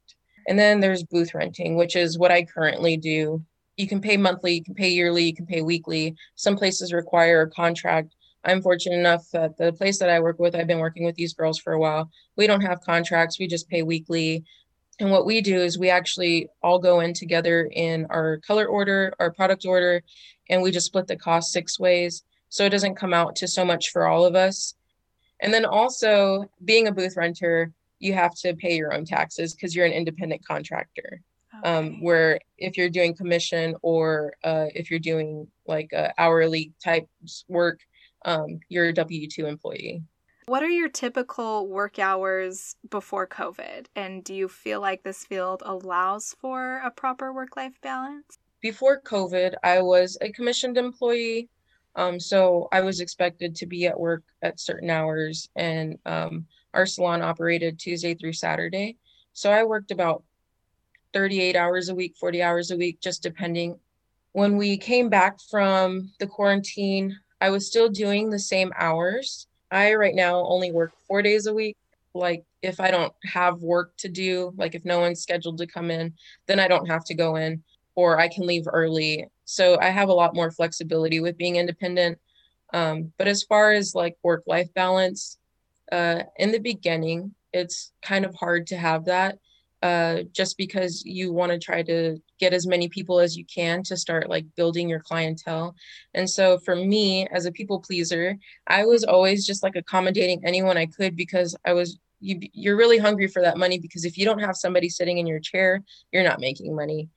And 0.48 0.58
then 0.58 0.80
there's 0.80 1.04
booth 1.04 1.34
renting, 1.34 1.76
which 1.76 1.96
is 1.96 2.18
what 2.18 2.32
I 2.32 2.44
currently 2.44 2.96
do. 2.96 3.44
You 3.76 3.88
can 3.88 4.02
pay 4.02 4.18
monthly, 4.18 4.54
you 4.56 4.64
can 4.64 4.74
pay 4.74 4.90
yearly, 4.90 5.26
you 5.26 5.36
can 5.36 5.46
pay 5.46 5.62
weekly. 5.62 6.16
Some 6.36 6.56
places 6.56 6.94
require 6.94 7.42
a 7.42 7.50
contract. 7.50 8.16
I'm 8.46 8.62
fortunate 8.62 8.98
enough 8.98 9.30
that 9.32 9.58
the 9.58 9.74
place 9.74 10.00
that 10.00 10.10
I 10.10 10.22
work 10.22 10.40
with, 10.40 10.56
I've 10.56 10.68
been 10.68 10.80
working 10.80 11.04
with 11.04 11.16
these 11.16 11.34
girls 11.34 11.60
for 11.60 11.74
a 11.74 11.80
while. 11.80 12.10
We 12.38 12.48
don't 12.48 12.62
have 12.62 12.82
contracts, 12.82 13.38
we 13.38 13.48
just 13.48 13.70
pay 13.70 13.84
weekly. 13.84 14.46
And 15.00 15.12
what 15.12 15.26
we 15.26 15.42
do 15.42 15.62
is 15.62 15.80
we 15.80 15.90
actually 15.90 16.50
all 16.62 16.78
go 16.78 17.00
in 17.00 17.14
together 17.14 17.70
in 17.72 18.06
our 18.10 18.38
color 18.46 18.66
order, 18.66 19.14
our 19.20 19.32
product 19.32 19.66
order, 19.66 20.04
and 20.50 20.62
we 20.62 20.72
just 20.72 20.88
split 20.88 21.08
the 21.08 21.16
cost 21.16 21.52
six 21.52 21.80
ways. 21.80 22.24
So 22.50 22.66
it 22.66 22.70
doesn't 22.70 22.96
come 22.96 23.14
out 23.14 23.36
to 23.38 23.48
so 23.48 23.64
much 23.64 23.92
for 23.92 24.08
all 24.08 24.26
of 24.26 24.36
us. 24.36 24.76
And 25.40 25.54
then 25.54 25.66
also 25.66 26.50
being 26.66 26.88
a 26.88 26.92
booth 26.92 27.16
renter, 27.16 27.72
you 28.00 28.14
have 28.14 28.34
to 28.36 28.56
pay 28.56 28.76
your 28.76 28.94
own 28.94 29.06
taxes 29.06 29.54
because 29.54 29.76
you're 29.76 29.86
an 29.86 29.94
independent 29.94 30.46
contractor. 30.46 31.22
Um, 31.54 31.60
okay. 31.60 31.70
Um, 31.70 32.04
where 32.04 32.40
if 32.58 32.78
you're 32.78 32.90
doing 32.90 33.16
commission 33.16 33.76
or 33.82 34.34
uh, 34.44 34.68
if 34.76 34.90
you're 34.90 35.00
doing 35.00 35.48
like 35.66 35.94
uh, 35.94 36.10
hourly 36.18 36.74
type 36.84 37.08
work, 37.48 37.80
um, 38.26 38.60
you're 38.68 38.88
a 38.88 38.94
W 38.94 39.28
2 39.28 39.46
employee. 39.46 40.04
What 40.50 40.64
are 40.64 40.68
your 40.68 40.90
typical 40.90 41.68
work 41.68 42.00
hours 42.00 42.76
before 42.90 43.28
COVID? 43.28 43.86
And 43.96 44.24
do 44.24 44.34
you 44.34 44.48
feel 44.48 44.82
like 44.82 45.04
this 45.04 45.24
field 45.24 45.62
allows 45.64 46.36
for 46.42 46.82
a 46.84 46.90
proper 46.90 47.32
work 47.32 47.56
life 47.56 47.80
balance? 47.84 48.40
Before 48.60 49.00
COVID, 49.00 49.54
I 49.64 49.84
was 49.84 50.18
a 50.22 50.32
commissioned 50.32 50.76
employee. 50.76 51.50
Um, 51.96 52.20
so 52.20 52.68
I 52.72 52.82
was 52.82 53.00
expected 53.00 53.54
to 53.58 53.68
be 53.68 53.86
at 53.86 54.00
work 54.00 54.24
at 54.42 54.60
certain 54.60 54.90
hours, 54.90 55.48
and 55.56 56.00
um, 56.08 56.48
our 56.74 56.88
salon 56.88 57.22
operated 57.22 57.78
Tuesday 57.78 58.16
through 58.16 58.34
Saturday. 58.34 58.98
So 59.34 59.52
I 59.52 59.64
worked 59.66 59.92
about 59.92 60.24
38 61.14 61.56
hours 61.58 61.90
a 61.90 61.96
week, 61.96 62.16
40 62.20 62.42
hours 62.42 62.72
a 62.72 62.76
week, 62.76 63.02
just 63.02 63.22
depending. 63.22 63.78
When 64.32 64.58
we 64.58 64.80
came 64.80 65.10
back 65.10 65.40
from 65.52 66.12
the 66.20 66.26
quarantine, 66.26 67.16
I 67.40 67.52
was 67.52 67.68
still 67.68 67.88
doing 67.88 68.32
the 68.32 68.40
same 68.40 68.74
hours. 68.76 69.46
I 69.72 69.94
right 69.96 70.16
now 70.16 70.44
only 70.46 70.72
work 70.72 70.94
four 71.08 71.22
days 71.22 71.46
a 71.46 71.54
week. 71.54 71.78
Like 72.14 72.44
if 72.62 72.80
I 72.80 72.92
don't 72.92 73.14
have 73.24 73.62
work 73.62 73.96
to 73.98 74.10
do, 74.10 74.54
like 74.58 74.76
if 74.76 74.84
no 74.84 75.00
one's 75.00 75.22
scheduled 75.22 75.60
to 75.60 75.68
come 75.68 75.92
in, 75.92 76.14
then 76.48 76.60
I 76.60 76.68
don't 76.68 76.88
have 76.88 77.06
to 77.06 77.14
go 77.14 77.36
in 77.36 77.64
or 77.96 78.20
I 78.20 78.28
can 78.28 78.46
leave 78.46 78.66
early. 78.68 79.28
So 79.46 79.78
I 79.80 79.90
have 79.90 80.10
a 80.10 80.14
lot 80.14 80.36
more 80.36 80.52
flexibility 80.52 81.20
with 81.20 81.38
being 81.38 81.58
independent. 81.58 82.18
Um, 82.74 83.12
but 83.18 83.28
as 83.28 83.44
far 83.44 83.72
as 83.72 83.96
like 83.96 84.18
work 84.24 84.44
life 84.48 84.74
balance, 84.74 85.38
uh, 85.92 86.24
in 86.38 86.52
the 86.52 86.60
beginning, 86.60 87.34
it's 87.52 87.92
kind 88.02 88.26
of 88.26 88.36
hard 88.36 88.68
to 88.68 88.78
have 88.78 89.06
that 89.06 89.40
uh, 89.82 90.24
just 90.34 90.58
because 90.58 91.06
you 91.06 91.32
want 91.32 91.52
to 91.52 91.58
try 91.58 91.82
to 91.84 92.18
get 92.40 92.54
as 92.54 92.68
many 92.68 92.90
people 92.90 93.20
as 93.20 93.38
you 93.38 93.46
can 93.46 93.82
to 93.84 93.96
start 93.96 94.30
like 94.30 94.46
building 94.56 94.90
your 94.90 95.00
clientele. 95.00 95.76
And 96.14 96.30
so 96.30 96.58
for 96.60 96.76
me 96.76 97.28
as 97.28 97.46
a 97.46 97.52
people 97.52 97.80
pleaser, 97.80 98.38
I 98.68 98.86
was 98.86 99.04
always 99.04 99.46
just 99.46 99.64
like 99.64 99.76
accommodating 99.76 100.42
anyone 100.44 100.78
I 100.78 100.86
could 100.86 101.16
because 101.16 101.56
I 101.66 101.74
was 101.74 101.98
you 102.22 102.38
you're 102.52 102.76
really 102.76 102.98
hungry 102.98 103.28
for 103.28 103.42
that 103.42 103.58
money 103.58 103.80
because 103.80 104.04
if 104.04 104.18
you 104.18 104.26
don't 104.26 104.40
have 104.40 104.58
somebody 104.58 104.90
sitting 104.90 105.18
in 105.18 105.28
your 105.28 105.40
chair, 105.40 105.82
you're 106.12 106.24
not 106.24 106.42
making 106.42 106.76
money. 106.76 107.10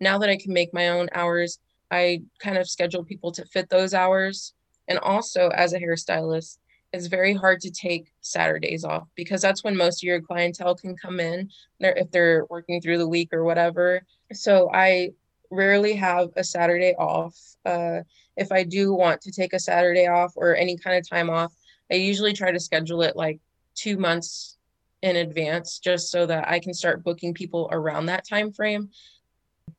Now 0.00 0.18
that 0.18 0.28
I 0.28 0.36
can 0.36 0.52
make 0.52 0.74
my 0.74 0.88
own 0.90 1.08
hours, 1.14 1.58
I 1.90 2.22
kind 2.38 2.58
of 2.58 2.68
schedule 2.68 3.04
people 3.04 3.32
to 3.32 3.46
fit 3.46 3.70
those 3.70 3.94
hours. 3.94 4.52
And 4.88 4.98
also 4.98 5.48
as 5.48 5.72
a 5.72 5.80
hairstylist, 5.80 6.58
it's 6.94 7.08
very 7.08 7.34
hard 7.34 7.60
to 7.60 7.72
take 7.72 8.12
Saturdays 8.20 8.84
off 8.84 9.08
because 9.16 9.42
that's 9.42 9.64
when 9.64 9.76
most 9.76 10.00
of 10.00 10.06
your 10.06 10.20
clientele 10.20 10.76
can 10.76 10.96
come 10.96 11.18
in 11.18 11.50
if 11.80 12.08
they're 12.12 12.46
working 12.50 12.80
through 12.80 12.98
the 12.98 13.08
week 13.08 13.30
or 13.32 13.42
whatever. 13.42 14.06
So 14.32 14.70
I 14.72 15.10
rarely 15.50 15.94
have 15.94 16.28
a 16.36 16.44
Saturday 16.44 16.94
off. 16.96 17.36
Uh, 17.66 18.02
if 18.36 18.52
I 18.52 18.62
do 18.62 18.94
want 18.94 19.20
to 19.22 19.32
take 19.32 19.54
a 19.54 19.58
Saturday 19.58 20.06
off 20.06 20.34
or 20.36 20.54
any 20.54 20.76
kind 20.76 20.96
of 20.96 21.08
time 21.08 21.30
off, 21.30 21.52
I 21.90 21.96
usually 21.96 22.32
try 22.32 22.52
to 22.52 22.60
schedule 22.60 23.02
it 23.02 23.16
like 23.16 23.40
two 23.74 23.96
months 23.96 24.56
in 25.02 25.16
advance 25.16 25.80
just 25.80 26.12
so 26.12 26.26
that 26.26 26.48
I 26.48 26.60
can 26.60 26.72
start 26.72 27.02
booking 27.02 27.34
people 27.34 27.68
around 27.72 28.06
that 28.06 28.26
time 28.26 28.52
frame. 28.52 28.90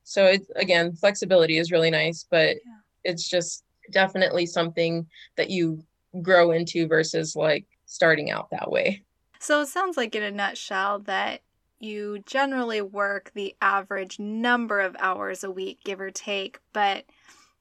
So 0.04 0.26
it's 0.26 0.50
again, 0.58 0.92
flexibility 0.92 1.60
is 1.60 1.72
really 1.72 1.92
nice, 1.92 2.26
but 2.30 2.58
yeah. 2.58 2.80
it's 3.06 3.30
just 3.30 3.64
definitely 3.92 4.46
something 4.46 5.08
that 5.38 5.50
you 5.50 5.82
grow 6.22 6.52
into 6.52 6.88
versus 6.88 7.36
like 7.36 7.66
starting 7.86 8.32
out 8.32 8.50
that 8.52 8.72
way. 8.72 9.04
So 9.40 9.62
it 9.62 9.68
sounds 9.68 9.98
like, 9.98 10.16
in 10.16 10.24
a 10.24 10.32
nutshell, 10.32 11.00
that 11.00 11.42
you 11.80 12.20
generally 12.26 12.82
work 12.82 13.32
the 13.34 13.56
average 13.62 14.18
number 14.18 14.80
of 14.80 14.96
hours 15.00 15.44
a 15.44 15.52
week, 15.52 15.80
give 15.84 16.02
or 16.02 16.10
take, 16.10 16.60
but 16.74 17.06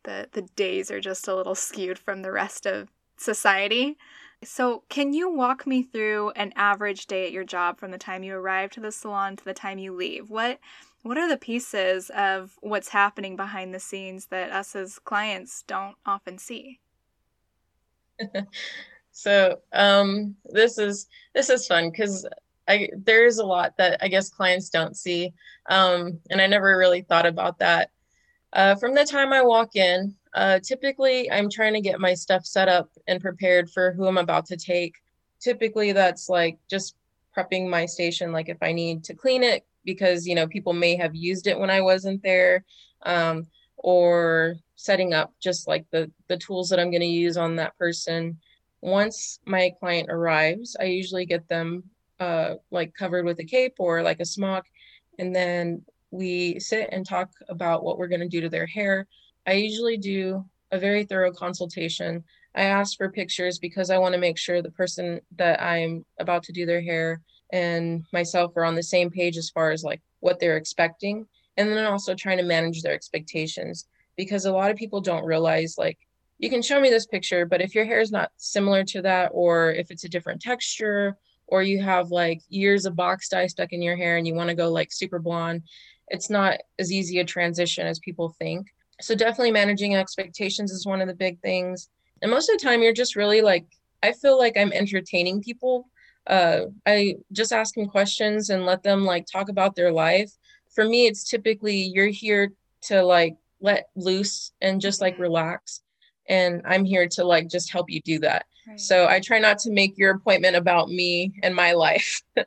the, 0.05 0.29
the 0.33 0.43
days 0.43 0.91
are 0.91 1.01
just 1.01 1.29
a 1.29 1.35
little 1.35 1.55
skewed 1.55 1.99
from 1.99 2.23
the 2.23 2.33
rest 2.33 2.67
of 2.67 2.89
society. 3.17 3.99
So, 4.43 4.85
can 4.89 5.13
you 5.13 5.31
walk 5.31 5.67
me 5.67 5.83
through 5.83 6.31
an 6.31 6.53
average 6.55 7.07
day 7.07 7.27
at 7.27 7.33
your 7.33 7.45
job 7.45 7.79
from 7.79 7.91
the 7.91 7.99
time 7.99 8.23
you 8.23 8.35
arrive 8.35 8.71
to 8.73 8.81
the 8.81 8.93
salon 8.93 9.37
to 9.37 9.45
the 9.45 9.55
time 9.55 9.79
you 9.79 9.95
leave? 9.95 10.31
What 10.31 10.61
what 11.03 11.19
are 11.19 11.29
the 11.29 11.37
pieces 11.37 12.11
of 12.11 12.57
what's 12.61 12.89
happening 12.89 13.37
behind 13.37 13.75
the 13.75 13.81
scenes 13.81 14.27
that 14.27 14.51
us 14.51 14.75
as 14.75 14.99
clients 14.99 15.63
don't 15.67 15.97
often 16.07 16.39
see? 16.39 16.81
so 19.13 19.59
um, 19.73 20.37
this 20.47 20.79
is 20.79 21.07
this 21.35 21.51
is 21.51 21.67
fun 21.67 21.91
because 21.91 22.27
I 22.69 22.89
there's 22.97 23.39
a 23.39 23.47
lot 23.47 23.77
that 23.79 23.99
I 24.03 24.09
guess 24.09 24.31
clients 24.31 24.71
don't 24.71 24.97
see, 24.97 25.33
um, 25.69 26.19
and 26.31 26.41
I 26.41 26.47
never 26.47 26.77
really 26.79 27.03
thought 27.03 27.27
about 27.27 27.59
that. 27.59 27.91
Uh, 28.53 28.75
from 28.77 28.95
the 28.95 29.05
time 29.05 29.33
I 29.33 29.43
walk 29.43 29.77
in, 29.77 30.15
uh, 30.35 30.61
typically 30.61 31.31
I'm 31.31 31.51
trying 31.51 31.75
to 31.75 31.81
get 31.81 32.01
my 32.01 32.15
stuff 32.15 32.47
set 32.47 32.69
up 32.69 32.89
and 33.09 33.21
prepared 33.21 33.71
for 33.71 33.93
who 33.93 34.07
I'm 34.07 34.19
about 34.19 34.47
to 34.47 34.57
take. 34.57 34.95
Typically, 35.41 35.93
that's 35.93 36.29
like 36.29 36.59
just 36.71 36.97
prepping 37.37 37.69
my 37.69 37.85
station, 37.87 38.33
like 38.33 38.49
if 38.49 38.59
I 38.63 38.73
need 38.73 39.05
to 39.05 39.15
clean 39.15 39.43
it 39.43 39.67
because 39.85 40.27
you 40.27 40.35
know 40.35 40.47
people 40.47 40.73
may 40.73 40.97
have 40.97 41.15
used 41.15 41.47
it 41.47 41.59
when 41.59 41.71
I 41.71 41.81
wasn't 41.81 42.23
there. 42.23 42.65
Um, 43.03 43.47
or 43.77 44.57
setting 44.77 45.15
up 45.15 45.33
just 45.41 45.69
like 45.69 45.87
the 45.91 46.11
the 46.29 46.37
tools 46.37 46.69
that 46.69 46.81
I'm 46.81 46.91
going 46.91 47.01
to 47.01 47.07
use 47.07 47.37
on 47.37 47.57
that 47.57 47.77
person. 47.79 48.39
Once 48.81 49.39
my 49.47 49.73
client 49.81 50.09
arrives, 50.11 50.77
I 50.79 50.85
usually 50.85 51.27
get 51.27 51.49
them 51.49 51.85
uh, 52.21 52.55
like 52.71 52.95
covered 52.95 53.25
with 53.25 53.39
a 53.41 53.45
cape 53.45 53.75
or 53.79 54.03
like 54.03 54.21
a 54.21 54.27
smock, 54.27 54.67
and 55.19 55.35
then 55.35 55.83
we 56.11 56.61
sit 56.61 56.89
and 56.93 57.07
talk 57.07 57.31
about 57.49 57.83
what 57.83 57.99
we're 57.99 58.09
going 58.09 58.21
to 58.21 58.29
do 58.29 58.41
to 58.41 58.49
their 58.49 58.67
hair. 58.67 59.07
I 59.47 59.55
usually 59.55 59.97
do 59.97 60.45
a 60.71 60.79
very 60.79 61.05
thorough 61.05 61.33
consultation. 61.33 62.25
I 62.55 62.63
ask 62.63 62.97
for 62.97 63.11
pictures 63.11 63.59
because 63.59 63.91
I 63.91 63.99
want 63.99 64.15
to 64.15 64.21
make 64.21 64.39
sure 64.39 64.63
the 64.63 64.71
person 64.71 65.21
that 65.37 65.61
I'm 65.61 66.05
about 66.21 66.45
to 66.45 66.53
do 66.53 66.67
their 66.67 66.81
hair 66.81 67.21
and 67.53 68.05
myself 68.13 68.57
are 68.57 68.65
on 68.65 68.75
the 68.75 68.83
same 68.83 69.11
page 69.11 69.37
as 69.37 69.51
far 69.51 69.71
as 69.71 69.83
like 69.83 70.01
what 70.21 70.39
they're 70.39 70.57
expecting 70.57 71.27
and 71.57 71.69
then 71.69 71.85
also 71.85 72.15
trying 72.15 72.39
to 72.39 72.45
manage 72.45 72.83
their 72.83 72.95
expectations 72.95 73.87
because 74.17 74.45
a 74.45 74.53
lot 74.53 74.71
of 74.71 74.77
people 74.77 75.01
don't 75.01 75.25
realize 75.25 75.77
like 75.79 75.99
you 76.39 76.51
can 76.51 76.63
show 76.63 76.81
me 76.81 76.91
this 76.91 77.07
picture 77.07 77.47
but 77.47 77.61
if 77.61 77.75
your 77.75 77.85
hair 77.85 78.01
is 78.01 78.13
not 78.13 78.31
similar 78.37 78.85
to 78.85 79.03
that 79.03 79.31
or 79.33 79.73
if 79.73 79.91
it's 79.91 80.05
a 80.05 80.09
different 80.09 80.41
texture 80.41 81.17
or 81.47 81.63
you 81.63 81.83
have 81.83 82.11
like 82.11 82.41
years 82.49 82.87
of 82.87 82.97
box 82.97 83.29
dye 83.29 83.47
stuck 83.47 83.73
in 83.73 83.83
your 83.83 83.97
hair 83.97 84.17
and 84.17 84.27
you 84.27 84.35
want 84.35 84.49
to 84.49 84.55
go 84.55 84.71
like 84.71 84.93
super 84.93 85.19
blonde 85.19 85.63
it's 86.09 86.31
not 86.31 86.59
as 86.79 86.93
easy 86.93 87.19
a 87.19 87.25
transition 87.25 87.87
as 87.87 87.99
people 87.99 88.35
think. 88.39 88.69
So 89.01 89.15
definitely 89.15 89.53
managing 89.53 89.97
expectations 89.97 90.71
is 90.71 90.87
one 90.87 91.01
of 91.01 91.09
the 91.09 91.15
big 91.15 91.41
things. 91.41 91.89
And 92.23 92.31
most 92.31 92.49
of 92.49 92.59
the 92.59 92.65
time 92.65 92.83
you're 92.83 92.93
just 92.93 93.17
really 93.17 93.41
like 93.41 93.67
i 94.03 94.13
feel 94.13 94.39
like 94.39 94.57
i'm 94.57 94.73
entertaining 94.73 95.43
people. 95.43 95.89
Uh, 96.27 96.67
i 96.87 97.17
just 97.33 97.53
ask 97.53 97.75
them 97.75 97.87
questions 97.87 98.51
and 98.51 98.65
let 98.65 98.83
them 98.83 99.05
like 99.05 99.27
talk 99.27 99.49
about 99.49 99.75
their 99.75 99.93
life. 99.93 100.31
For 100.75 100.85
me 100.85 101.07
it's 101.07 101.29
typically 101.29 101.77
you're 101.77 102.07
here 102.09 102.53
to 102.83 103.03
like 103.03 103.37
let 103.61 103.89
loose 103.97 104.53
and 104.61 104.81
just 104.81 105.01
like 105.01 105.15
mm-hmm. 105.15 105.23
relax 105.23 105.83
and 106.29 106.63
i'm 106.65 106.85
here 106.85 107.09
to 107.09 107.25
like 107.25 107.49
just 107.49 107.73
help 107.73 107.91
you 107.91 108.01
do 108.03 108.19
that 108.19 108.47
right. 108.69 108.81
so 108.81 109.07
i 109.07 109.21
try 109.21 109.39
not 109.39 109.59
to 109.59 109.71
make 109.71 109.97
your 109.99 110.13
appointment 110.13 110.57
about 110.57 110.89
me 110.89 111.33
and 111.43 111.55
my 111.55 111.73
life 111.73 112.23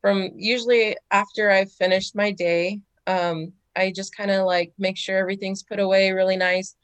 from 0.00 0.30
usually 0.34 0.96
after 1.10 1.50
I've 1.50 1.72
finished 1.72 2.16
my 2.16 2.30
day, 2.32 2.80
um, 3.06 3.52
I 3.76 3.92
just 3.92 4.16
kind 4.16 4.30
of 4.30 4.46
like 4.46 4.72
make 4.78 4.96
sure 4.96 5.18
everything's 5.18 5.62
put 5.62 5.78
away 5.78 6.10
really 6.10 6.36
nice. 6.36 6.74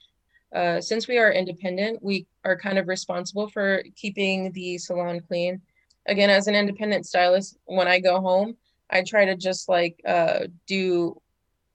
Uh, 0.55 0.81
since 0.81 1.09
we 1.09 1.19
are 1.19 1.33
independent, 1.33 2.03
we 2.03 2.27
are 2.45 2.59
kind 2.59 2.79
of 2.79 2.89
responsible 2.89 3.49
for 3.49 3.83
keeping 3.97 4.53
the 4.53 4.79
salon 4.79 5.21
clean. 5.21 5.61
Again, 6.07 6.31
as 6.31 6.47
an 6.47 6.55
independent 6.55 7.07
stylist, 7.07 7.59
when 7.65 7.89
I 7.89 7.99
go 7.99 8.21
home, 8.21 8.57
I 8.91 9.03
try 9.03 9.25
to 9.25 9.37
just 9.37 9.69
like 9.69 10.01
uh, 10.07 10.47
do, 10.67 11.21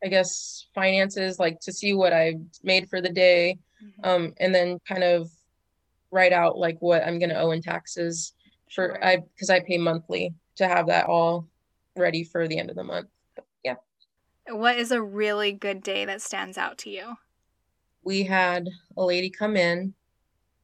I 0.04 0.08
guess, 0.08 0.68
finances, 0.74 1.40
like 1.40 1.60
to 1.62 1.72
see 1.72 1.94
what 1.94 2.14
I've 2.14 2.42
made 2.64 2.90
for 2.90 3.02
the 3.02 3.12
day, 3.12 3.60
mm-hmm. 3.84 4.10
um, 4.10 4.34
and 4.40 4.54
then 4.54 4.80
kind 4.88 5.04
of 5.04 5.30
write 6.12 6.34
out 6.34 6.58
like 6.58 6.78
what 6.80 7.04
I'm 7.04 7.20
going 7.20 7.30
to 7.30 7.40
owe 7.40 7.52
in 7.52 7.62
taxes 7.62 8.34
for 8.66 8.72
sure. 8.72 9.04
I 9.04 9.18
because 9.18 9.50
I 9.50 9.60
pay 9.60 9.78
monthly 9.78 10.34
to 10.58 10.68
have 10.68 10.88
that 10.88 11.06
all 11.06 11.48
ready 11.96 12.24
for 12.24 12.48
the 12.48 12.58
end 12.58 12.70
of 12.70 12.76
the 12.76 12.84
month. 12.84 13.08
yeah. 13.64 13.76
What 14.50 14.78
is 14.78 14.92
a 14.92 15.02
really 15.02 15.52
good 15.52 15.84
day 15.84 16.06
that 16.06 16.22
stands 16.22 16.58
out 16.58 16.78
to 16.80 16.90
you? 16.90 17.16
We 18.04 18.24
had 18.24 18.70
a 18.98 19.04
lady 19.04 19.30
come 19.30 19.56
in 19.56 19.94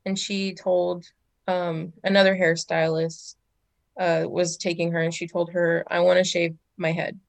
and 0.05 0.17
she 0.17 0.53
told 0.53 1.05
um, 1.47 1.93
another 2.03 2.35
hairstylist 2.35 3.35
uh, 3.99 4.23
was 4.27 4.57
taking 4.57 4.91
her 4.91 5.01
and 5.01 5.13
she 5.13 5.27
told 5.27 5.51
her, 5.51 5.83
I 5.87 5.99
want 5.99 6.17
to 6.17 6.23
shave 6.23 6.55
my 6.77 6.91
head. 6.91 7.19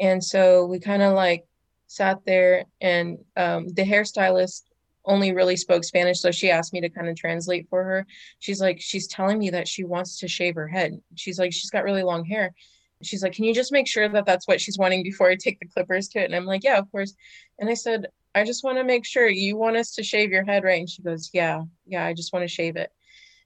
And 0.00 0.24
so 0.24 0.64
we 0.66 0.80
kind 0.80 1.02
of 1.02 1.14
like 1.14 1.44
sat 1.86 2.24
there 2.24 2.64
and 2.80 3.18
um, 3.36 3.68
the 3.68 3.82
hairstylist 3.82 4.62
only 5.04 5.32
really 5.32 5.56
spoke 5.56 5.84
Spanish. 5.84 6.20
So 6.20 6.30
she 6.30 6.50
asked 6.50 6.72
me 6.72 6.80
to 6.80 6.88
kind 6.88 7.08
of 7.08 7.16
translate 7.16 7.68
for 7.68 7.84
her. 7.84 8.06
She's 8.38 8.60
like, 8.60 8.80
she's 8.80 9.06
telling 9.06 9.38
me 9.38 9.50
that 9.50 9.68
she 9.68 9.84
wants 9.84 10.18
to 10.20 10.28
shave 10.28 10.54
her 10.54 10.68
head. 10.68 11.00
She's 11.16 11.38
like, 11.38 11.52
she's 11.52 11.70
got 11.70 11.84
really 11.84 12.02
long 12.02 12.24
hair. 12.24 12.54
She's 13.02 13.22
like, 13.22 13.32
can 13.32 13.44
you 13.44 13.54
just 13.54 13.72
make 13.72 13.88
sure 13.88 14.08
that 14.08 14.26
that's 14.26 14.46
what 14.46 14.60
she's 14.60 14.78
wanting 14.78 15.02
before 15.02 15.30
I 15.30 15.36
take 15.36 15.58
the 15.58 15.66
clippers 15.66 16.08
to 16.08 16.20
it? 16.20 16.26
And 16.26 16.34
I'm 16.34 16.44
like, 16.44 16.64
yeah, 16.64 16.78
of 16.78 16.90
course. 16.90 17.14
And 17.58 17.70
I 17.70 17.74
said, 17.74 18.06
I 18.34 18.44
just 18.44 18.62
want 18.62 18.78
to 18.78 18.84
make 18.84 19.06
sure 19.06 19.26
you 19.26 19.56
want 19.56 19.76
us 19.76 19.94
to 19.94 20.02
shave 20.02 20.30
your 20.30 20.44
head, 20.44 20.64
right? 20.64 20.78
And 20.78 20.88
she 20.88 21.02
goes, 21.02 21.30
yeah, 21.32 21.62
yeah, 21.86 22.04
I 22.04 22.12
just 22.12 22.32
want 22.32 22.44
to 22.44 22.48
shave 22.48 22.76
it. 22.76 22.92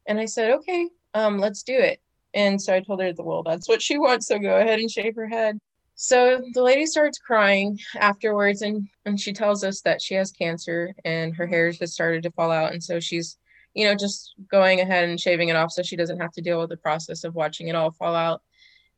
And 0.07 0.19
I 0.19 0.27
said, 0.27 0.51
okay, 0.51 0.89
um, 1.15 1.39
let's 1.39 1.63
do 1.63 1.75
it. 1.75 2.01
And 2.35 2.61
so 2.61 2.75
I 2.75 2.81
told 2.81 3.01
her, 3.01 3.13
well, 3.17 3.45
that's 3.45 3.69
what 3.69 3.81
she 3.81 3.97
wants. 3.97 4.27
So 4.27 4.39
go 4.39 4.57
ahead 4.57 4.81
and 4.81 4.91
shave 4.91 5.15
her 5.15 5.29
head. 5.29 5.59
So 5.97 6.43
the 6.53 6.63
lady 6.63 6.87
starts 6.87 7.19
crying 7.19 7.79
afterwards 7.97 8.63
and, 8.63 8.89
and 9.05 9.19
she 9.19 9.33
tells 9.33 9.63
us 9.63 9.81
that 9.83 10.03
she 10.03 10.15
has 10.15 10.33
cancer 10.33 10.95
and 11.05 11.35
her 11.37 11.47
hair 11.47 11.73
has 11.81 11.95
started 11.95 12.23
to 12.25 12.33
fall 12.33 12.51
out. 12.51 12.73
And 12.73 12.83
so 12.83 12.99
she's, 12.99 13.39
you 13.75 13.85
know, 13.85 13.95
just 13.95 14.35
going 14.51 14.81
ahead 14.81 15.09
and 15.09 15.21
shaving 15.21 15.51
it 15.51 15.57
off 15.57 15.71
so 15.71 15.83
she 15.83 15.97
doesn't 15.97 16.21
have 16.21 16.33
to 16.33 16.43
deal 16.43 16.61
with 16.61 16.71
the 16.71 16.77
process 16.77 17.23
of 17.23 17.35
watching 17.35 17.69
it 17.69 17.77
all 17.77 17.93
fall 17.93 18.15
out. 18.15 18.43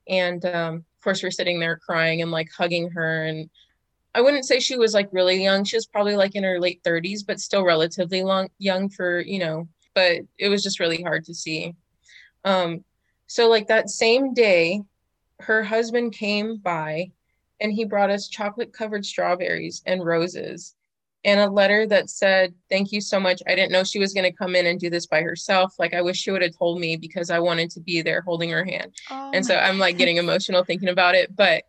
And 0.09 0.45
um, 0.47 0.75
of 0.77 1.05
course, 1.05 1.23
we're 1.23 1.31
sitting 1.31 1.61
there 1.61 1.77
crying 1.77 2.23
and 2.23 2.31
like 2.31 2.49
hugging 2.57 2.91
her. 2.91 3.25
And 3.25 3.51
I 4.15 4.23
wouldn't 4.23 4.47
say 4.47 4.59
she 4.59 4.79
was 4.79 4.95
like 4.95 5.09
really 5.13 5.43
young. 5.43 5.65
She 5.65 5.77
was 5.77 5.87
probably 5.87 6.17
like 6.17 6.35
in 6.35 6.45
her 6.45 6.59
late 6.59 6.83
30s, 6.83 7.21
but 7.27 7.41
still 7.41 7.65
relatively 7.65 8.23
long, 8.23 8.49
young 8.59 8.89
for, 8.89 9.21
you 9.21 9.39
know, 9.39 9.69
but 9.95 10.23
it 10.39 10.49
was 10.49 10.63
just 10.63 10.81
really 10.81 11.03
hard 11.03 11.25
to 11.25 11.35
see. 11.35 11.75
Um, 12.45 12.85
so, 13.27 13.49
like 13.49 13.67
that 13.67 13.91
same 13.91 14.33
day, 14.33 14.83
her 15.41 15.63
husband 15.63 16.13
came 16.13 16.57
by 16.57 17.11
and 17.61 17.73
he 17.73 17.85
brought 17.85 18.11
us 18.11 18.29
chocolate 18.29 18.73
covered 18.73 19.05
strawberries 19.05 19.83
and 19.87 20.05
roses 20.05 20.75
and 21.27 21.41
a 21.41 21.51
letter 21.51 21.87
that 21.89 22.09
said, 22.09 22.55
Thank 22.71 22.93
you 22.93 23.01
so 23.01 23.19
much. 23.19 23.43
I 23.49 23.57
didn't 23.57 23.73
know 23.73 23.83
she 23.83 23.99
was 23.99 24.15
going 24.15 24.31
to 24.31 24.37
come 24.37 24.55
in 24.55 24.67
and 24.67 24.79
do 24.79 24.89
this 24.89 25.07
by 25.07 25.23
herself. 25.23 25.75
Like, 25.77 25.93
I 25.93 26.01
wish 26.01 26.19
she 26.19 26.31
would 26.31 26.41
have 26.41 26.57
told 26.57 26.79
me 26.79 26.97
because 26.97 27.31
I 27.31 27.41
wanted 27.41 27.69
to 27.71 27.81
be 27.81 28.01
there 28.01 28.21
holding 28.21 28.49
her 28.51 28.65
hand. 28.65 28.95
Oh 29.11 29.33
and 29.35 29.45
so 29.45 29.57
I'm 29.57 29.79
like 29.79 29.99
getting 29.99 30.17
emotional 30.19 30.65
thinking 30.65 30.89
about 30.89 31.17
it. 31.17 31.35
But 31.35 31.65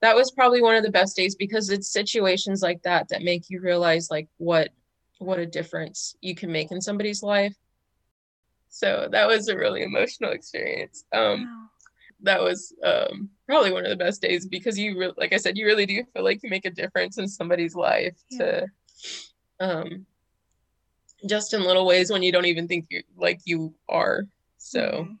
that 0.00 0.16
was 0.16 0.30
probably 0.30 0.62
one 0.62 0.76
of 0.76 0.82
the 0.82 0.90
best 0.90 1.14
days 1.14 1.34
because 1.34 1.68
it's 1.68 1.92
situations 1.92 2.62
like 2.62 2.82
that 2.82 3.10
that 3.10 3.22
make 3.22 3.50
you 3.50 3.60
realize 3.60 4.10
like 4.10 4.28
what 4.38 4.70
what 5.18 5.38
a 5.38 5.46
difference 5.46 6.16
you 6.20 6.34
can 6.34 6.50
make 6.50 6.72
in 6.72 6.80
somebody's 6.80 7.22
life. 7.22 7.54
So 8.70 9.08
that 9.12 9.28
was 9.28 9.46
a 9.48 9.56
really 9.56 9.82
emotional 9.82 10.32
experience. 10.32 11.04
Um, 11.12 11.44
wow 11.44 11.68
that 12.22 12.40
was 12.40 12.74
um, 12.82 13.28
probably 13.46 13.72
one 13.72 13.84
of 13.84 13.90
the 13.90 13.96
best 13.96 14.22
days 14.22 14.46
because 14.46 14.78
you 14.78 14.98
really, 14.98 15.14
like 15.16 15.32
I 15.32 15.36
said, 15.36 15.56
you 15.56 15.66
really 15.66 15.86
do 15.86 16.04
feel 16.12 16.24
like 16.24 16.42
you 16.42 16.50
make 16.50 16.64
a 16.64 16.70
difference 16.70 17.18
in 17.18 17.28
somebody's 17.28 17.74
life 17.74 18.16
yeah. 18.30 18.38
to, 18.38 18.66
um, 19.60 20.06
just 21.26 21.54
in 21.54 21.62
little 21.62 21.86
ways 21.86 22.10
when 22.10 22.22
you 22.22 22.32
don't 22.32 22.46
even 22.46 22.66
think 22.66 22.86
you 22.90 23.02
like 23.16 23.40
you 23.44 23.74
are. 23.88 24.26
So, 24.58 24.80
mm-hmm. 24.80 25.12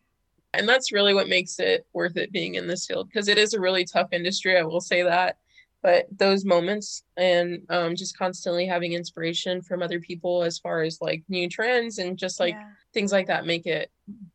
and 0.54 0.68
that's 0.68 0.92
really 0.92 1.14
what 1.14 1.28
makes 1.28 1.58
it 1.58 1.86
worth 1.92 2.16
it 2.16 2.32
being 2.32 2.56
in 2.56 2.66
this 2.66 2.86
field 2.86 3.08
because 3.08 3.28
it 3.28 3.38
is 3.38 3.54
a 3.54 3.60
really 3.60 3.84
tough 3.84 4.08
industry. 4.12 4.56
I 4.58 4.62
will 4.62 4.80
say 4.80 5.02
that. 5.02 5.36
But 5.82 6.06
those 6.16 6.44
moments 6.44 7.02
and 7.16 7.62
um, 7.68 7.96
just 7.96 8.16
constantly 8.16 8.66
having 8.66 8.92
inspiration 8.92 9.62
from 9.62 9.82
other 9.82 9.98
people 9.98 10.44
as 10.44 10.56
far 10.56 10.82
as 10.82 11.00
like 11.00 11.24
new 11.28 11.48
trends 11.48 11.98
and 11.98 12.16
just 12.16 12.38
like 12.38 12.54
yeah. 12.54 12.68
things 12.94 13.10
like 13.10 13.26
that 13.26 13.46
make 13.46 13.66
it 13.66 13.90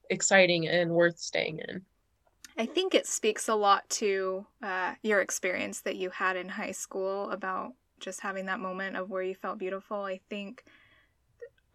exciting 0.09 0.67
and 0.67 0.91
worth 0.91 1.17
staying 1.17 1.59
in. 1.69 1.81
I 2.57 2.65
think 2.65 2.95
it 2.95 3.05
speaks 3.05 3.47
a 3.47 3.55
lot 3.55 3.87
to 3.91 4.45
uh, 4.63 4.95
your 5.03 5.21
experience 5.21 5.81
that 5.81 5.95
you 5.95 6.09
had 6.09 6.35
in 6.35 6.49
high 6.49 6.71
school 6.71 7.29
about 7.29 7.73
just 7.99 8.21
having 8.21 8.45
that 8.47 8.59
moment 8.59 8.95
of 8.95 9.09
where 9.09 9.21
you 9.21 9.35
felt 9.35 9.59
beautiful. 9.59 10.03
I 10.03 10.19
think 10.29 10.63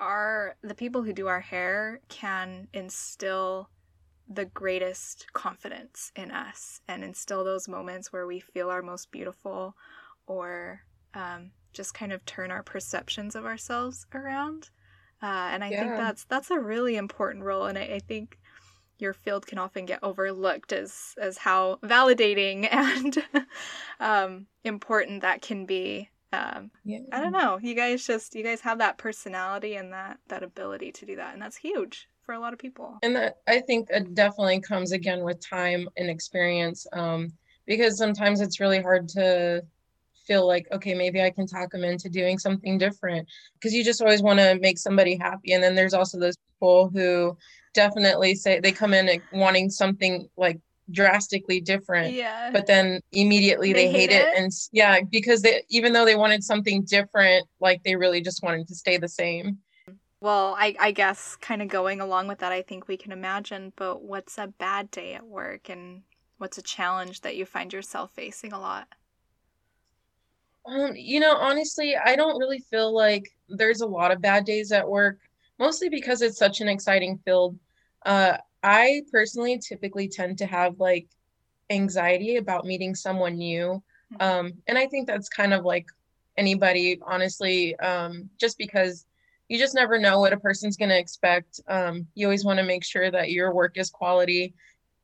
our 0.00 0.56
the 0.62 0.74
people 0.74 1.02
who 1.02 1.12
do 1.12 1.28
our 1.28 1.40
hair 1.40 2.00
can 2.08 2.66
instill 2.72 3.70
the 4.28 4.44
greatest 4.46 5.32
confidence 5.32 6.10
in 6.16 6.30
us 6.30 6.80
and 6.88 7.04
instill 7.04 7.44
those 7.44 7.68
moments 7.68 8.12
where 8.12 8.26
we 8.26 8.40
feel 8.40 8.70
our 8.70 8.82
most 8.82 9.10
beautiful 9.10 9.76
or 10.26 10.80
um, 11.14 11.50
just 11.72 11.94
kind 11.94 12.12
of 12.12 12.24
turn 12.24 12.50
our 12.50 12.62
perceptions 12.62 13.34
of 13.34 13.44
ourselves 13.44 14.06
around. 14.14 14.70
Uh, 15.22 15.50
and 15.52 15.62
I 15.62 15.70
yeah. 15.70 15.80
think 15.80 15.96
that's 15.96 16.24
that's 16.24 16.50
a 16.50 16.58
really 16.58 16.96
important 16.96 17.44
role. 17.44 17.66
And 17.66 17.78
I, 17.78 17.82
I 17.82 17.98
think 18.00 18.38
your 19.02 19.12
field 19.12 19.46
can 19.46 19.58
often 19.58 19.84
get 19.84 19.98
overlooked 20.02 20.72
as 20.72 21.14
as 21.20 21.36
how 21.36 21.78
validating 21.82 22.66
and 22.72 23.18
um, 24.00 24.46
important 24.64 25.22
that 25.22 25.42
can 25.42 25.66
be. 25.66 26.08
Um, 26.32 26.70
yeah. 26.84 27.00
I 27.12 27.20
don't 27.20 27.32
know. 27.32 27.58
You 27.60 27.74
guys 27.74 28.06
just 28.06 28.34
you 28.34 28.42
guys 28.42 28.62
have 28.62 28.78
that 28.78 28.96
personality 28.96 29.74
and 29.74 29.92
that 29.92 30.18
that 30.28 30.42
ability 30.42 30.92
to 30.92 31.06
do 31.06 31.16
that, 31.16 31.34
and 31.34 31.42
that's 31.42 31.56
huge 31.56 32.08
for 32.22 32.34
a 32.34 32.38
lot 32.38 32.52
of 32.52 32.58
people. 32.58 32.98
And 33.02 33.14
that 33.16 33.38
I 33.46 33.60
think 33.60 33.88
it 33.90 34.14
definitely 34.14 34.60
comes 34.60 34.92
again 34.92 35.24
with 35.24 35.46
time 35.46 35.88
and 35.98 36.08
experience, 36.08 36.86
um, 36.94 37.32
because 37.66 37.98
sometimes 37.98 38.40
it's 38.40 38.60
really 38.60 38.80
hard 38.80 39.08
to 39.10 39.62
feel 40.26 40.46
like 40.46 40.68
okay 40.70 40.94
maybe 40.94 41.20
i 41.20 41.30
can 41.30 41.48
talk 41.48 41.70
them 41.72 41.82
into 41.82 42.08
doing 42.08 42.38
something 42.38 42.78
different 42.78 43.26
because 43.54 43.74
you 43.74 43.82
just 43.82 44.00
always 44.00 44.22
want 44.22 44.38
to 44.38 44.56
make 44.60 44.78
somebody 44.78 45.16
happy 45.16 45.52
and 45.52 45.62
then 45.62 45.74
there's 45.74 45.94
also 45.94 46.16
those 46.18 46.36
people 46.54 46.88
who 46.94 47.36
definitely 47.74 48.34
say 48.34 48.60
they 48.60 48.72
come 48.72 48.94
in 48.94 49.20
wanting 49.32 49.70
something 49.70 50.28
like 50.36 50.58
drastically 50.90 51.60
different 51.60 52.12
yeah 52.12 52.50
but 52.52 52.66
then 52.66 53.00
immediately 53.12 53.72
they, 53.72 53.86
they 53.86 53.92
hate, 53.92 54.10
hate 54.10 54.20
it. 54.20 54.28
it. 54.28 54.36
and 54.36 54.52
yeah 54.72 55.00
because 55.10 55.40
they 55.42 55.62
even 55.70 55.92
though 55.92 56.04
they 56.04 56.16
wanted 56.16 56.42
something 56.42 56.82
different 56.82 57.46
like 57.60 57.82
they 57.84 57.94
really 57.96 58.20
just 58.20 58.42
wanted 58.42 58.66
to 58.66 58.74
stay 58.74 58.96
the 58.96 59.08
same 59.08 59.58
well 60.20 60.54
i 60.58 60.74
i 60.80 60.90
guess 60.90 61.36
kind 61.36 61.62
of 61.62 61.68
going 61.68 62.00
along 62.00 62.26
with 62.26 62.38
that 62.38 62.52
i 62.52 62.62
think 62.62 62.88
we 62.88 62.96
can 62.96 63.12
imagine 63.12 63.72
but 63.76 64.02
what's 64.02 64.38
a 64.38 64.46
bad 64.46 64.90
day 64.90 65.14
at 65.14 65.24
work 65.24 65.70
and 65.70 66.02
what's 66.38 66.58
a 66.58 66.62
challenge 66.62 67.20
that 67.20 67.36
you 67.36 67.46
find 67.46 67.72
yourself 67.72 68.10
facing 68.12 68.52
a 68.52 68.60
lot 68.60 68.88
um 70.66 70.92
you 70.94 71.20
know 71.20 71.36
honestly 71.36 71.96
i 71.96 72.16
don't 72.16 72.38
really 72.38 72.60
feel 72.70 72.92
like 72.92 73.30
there's 73.48 73.80
a 73.80 73.86
lot 73.86 74.10
of 74.10 74.20
bad 74.20 74.44
days 74.44 74.72
at 74.72 74.88
work 74.88 75.18
mostly 75.62 75.88
because 75.88 76.22
it's 76.22 76.38
such 76.38 76.60
an 76.60 76.68
exciting 76.68 77.16
field. 77.24 77.56
Uh, 78.04 78.36
I 78.64 79.02
personally 79.12 79.58
typically 79.58 80.08
tend 80.08 80.38
to 80.38 80.46
have 80.46 80.80
like 80.80 81.06
anxiety 81.70 82.36
about 82.36 82.66
meeting 82.66 82.96
someone 82.96 83.36
new. 83.36 83.80
Mm-hmm. 84.12 84.22
Um, 84.22 84.52
and 84.66 84.76
I 84.76 84.88
think 84.88 85.06
that's 85.06 85.28
kind 85.28 85.54
of 85.54 85.64
like 85.64 85.86
anybody, 86.36 86.98
honestly, 87.06 87.76
um, 87.76 88.28
just 88.40 88.58
because 88.58 89.06
you 89.48 89.56
just 89.56 89.76
never 89.76 90.00
know 90.00 90.18
what 90.18 90.32
a 90.32 90.40
person's 90.40 90.76
going 90.76 90.88
to 90.88 90.98
expect. 90.98 91.60
Um, 91.68 92.08
you 92.16 92.26
always 92.26 92.44
want 92.44 92.58
to 92.58 92.64
make 92.64 92.84
sure 92.84 93.08
that 93.12 93.30
your 93.30 93.54
work 93.54 93.78
is 93.78 93.88
quality. 93.88 94.54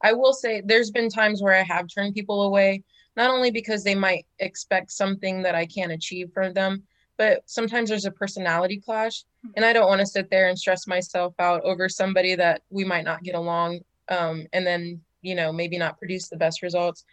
I 0.02 0.12
will 0.12 0.32
say 0.32 0.60
there's 0.60 0.90
been 0.90 1.08
times 1.08 1.40
where 1.40 1.54
I 1.54 1.62
have 1.62 1.86
turned 1.86 2.14
people 2.14 2.42
away, 2.42 2.82
not 3.16 3.30
only 3.30 3.52
because 3.52 3.84
they 3.84 3.94
might 3.94 4.26
expect 4.40 4.90
something 4.90 5.42
that 5.42 5.54
I 5.54 5.66
can't 5.66 5.92
achieve 5.92 6.30
for 6.34 6.52
them, 6.52 6.82
but 7.18 7.42
sometimes 7.44 7.90
there's 7.90 8.06
a 8.06 8.10
personality 8.10 8.80
clash 8.80 9.24
and 9.56 9.64
i 9.64 9.72
don't 9.72 9.88
want 9.88 10.00
to 10.00 10.06
sit 10.06 10.30
there 10.30 10.48
and 10.48 10.58
stress 10.58 10.86
myself 10.86 11.34
out 11.38 11.60
over 11.62 11.88
somebody 11.88 12.34
that 12.34 12.62
we 12.70 12.84
might 12.84 13.04
not 13.04 13.22
get 13.22 13.34
along 13.34 13.80
um, 14.08 14.46
and 14.52 14.66
then 14.66 15.00
you 15.22 15.34
know 15.34 15.52
maybe 15.52 15.78
not 15.78 15.98
produce 15.98 16.28
the 16.28 16.36
best 16.36 16.62
results. 16.62 17.04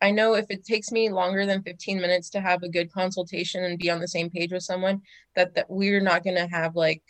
I 0.00 0.10
know 0.10 0.34
if 0.34 0.46
it 0.50 0.64
takes 0.64 0.90
me 0.90 1.10
longer 1.10 1.46
than 1.46 1.62
15 1.62 2.00
minutes 2.00 2.28
to 2.30 2.40
have 2.40 2.64
a 2.64 2.68
good 2.68 2.92
consultation 2.92 3.62
and 3.62 3.78
be 3.78 3.88
on 3.88 4.00
the 4.00 4.08
same 4.08 4.30
page 4.30 4.52
with 4.52 4.64
someone 4.64 5.02
that 5.36 5.54
that 5.54 5.66
we're 5.68 6.00
not 6.00 6.24
going 6.24 6.36
to 6.36 6.48
have 6.48 6.74
like 6.74 7.02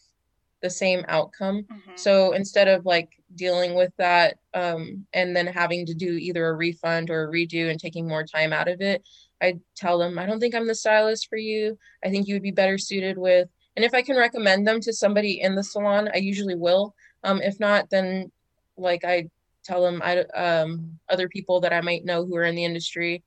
the 0.61 0.71
same 0.71 1.05
outcome. 1.09 1.63
Mm-hmm. 1.63 1.97
so 1.97 2.33
instead 2.33 2.69
of 2.69 2.87
like 2.87 3.11
dealing 3.35 3.75
with 3.75 3.93
that 3.97 4.39
um, 4.55 5.07
and 5.13 5.35
then 5.35 5.47
having 5.47 5.87
to 5.87 5.95
do 5.95 6.13
either 6.13 6.47
a 6.47 6.55
refund 6.55 7.11
or 7.11 7.25
a 7.25 7.33
redo 7.33 7.71
and 7.71 7.81
taking 7.81 8.07
more 8.07 8.25
time 8.25 8.53
out 8.53 8.69
of 8.69 8.81
it, 8.81 9.03
I 9.43 9.59
tell 9.75 9.99
them, 9.99 10.19
I 10.19 10.27
don't 10.27 10.41
think 10.41 10.55
I'm 10.55 10.67
the 10.67 10.75
stylist 10.75 11.29
for 11.29 11.37
you. 11.37 11.79
I 12.05 12.09
think 12.09 12.29
you 12.29 12.35
would 12.35 12.43
be 12.43 12.53
better 12.53 12.79
suited 12.79 13.19
with, 13.19 13.49
and 13.77 13.85
if 13.85 13.95
I 13.95 14.03
can 14.03 14.17
recommend 14.17 14.67
them 14.67 14.81
to 14.81 14.93
somebody 14.93 15.41
in 15.41 15.55
the 15.55 15.65
salon, 15.65 16.09
I 16.15 16.19
usually 16.19 16.55
will. 16.55 16.95
Um, 17.25 17.41
if 17.43 17.59
not, 17.59 17.91
then 17.91 18.31
like 18.77 19.05
I 19.05 19.29
tell 19.65 19.83
them 19.83 20.01
I 20.05 20.21
um, 20.35 20.99
other 21.09 21.29
people 21.29 21.61
that 21.61 21.73
I 21.73 21.81
might 21.81 22.05
know 22.05 22.25
who 22.25 22.37
are 22.37 22.45
in 22.45 22.55
the 22.55 22.65
industry. 22.65 23.23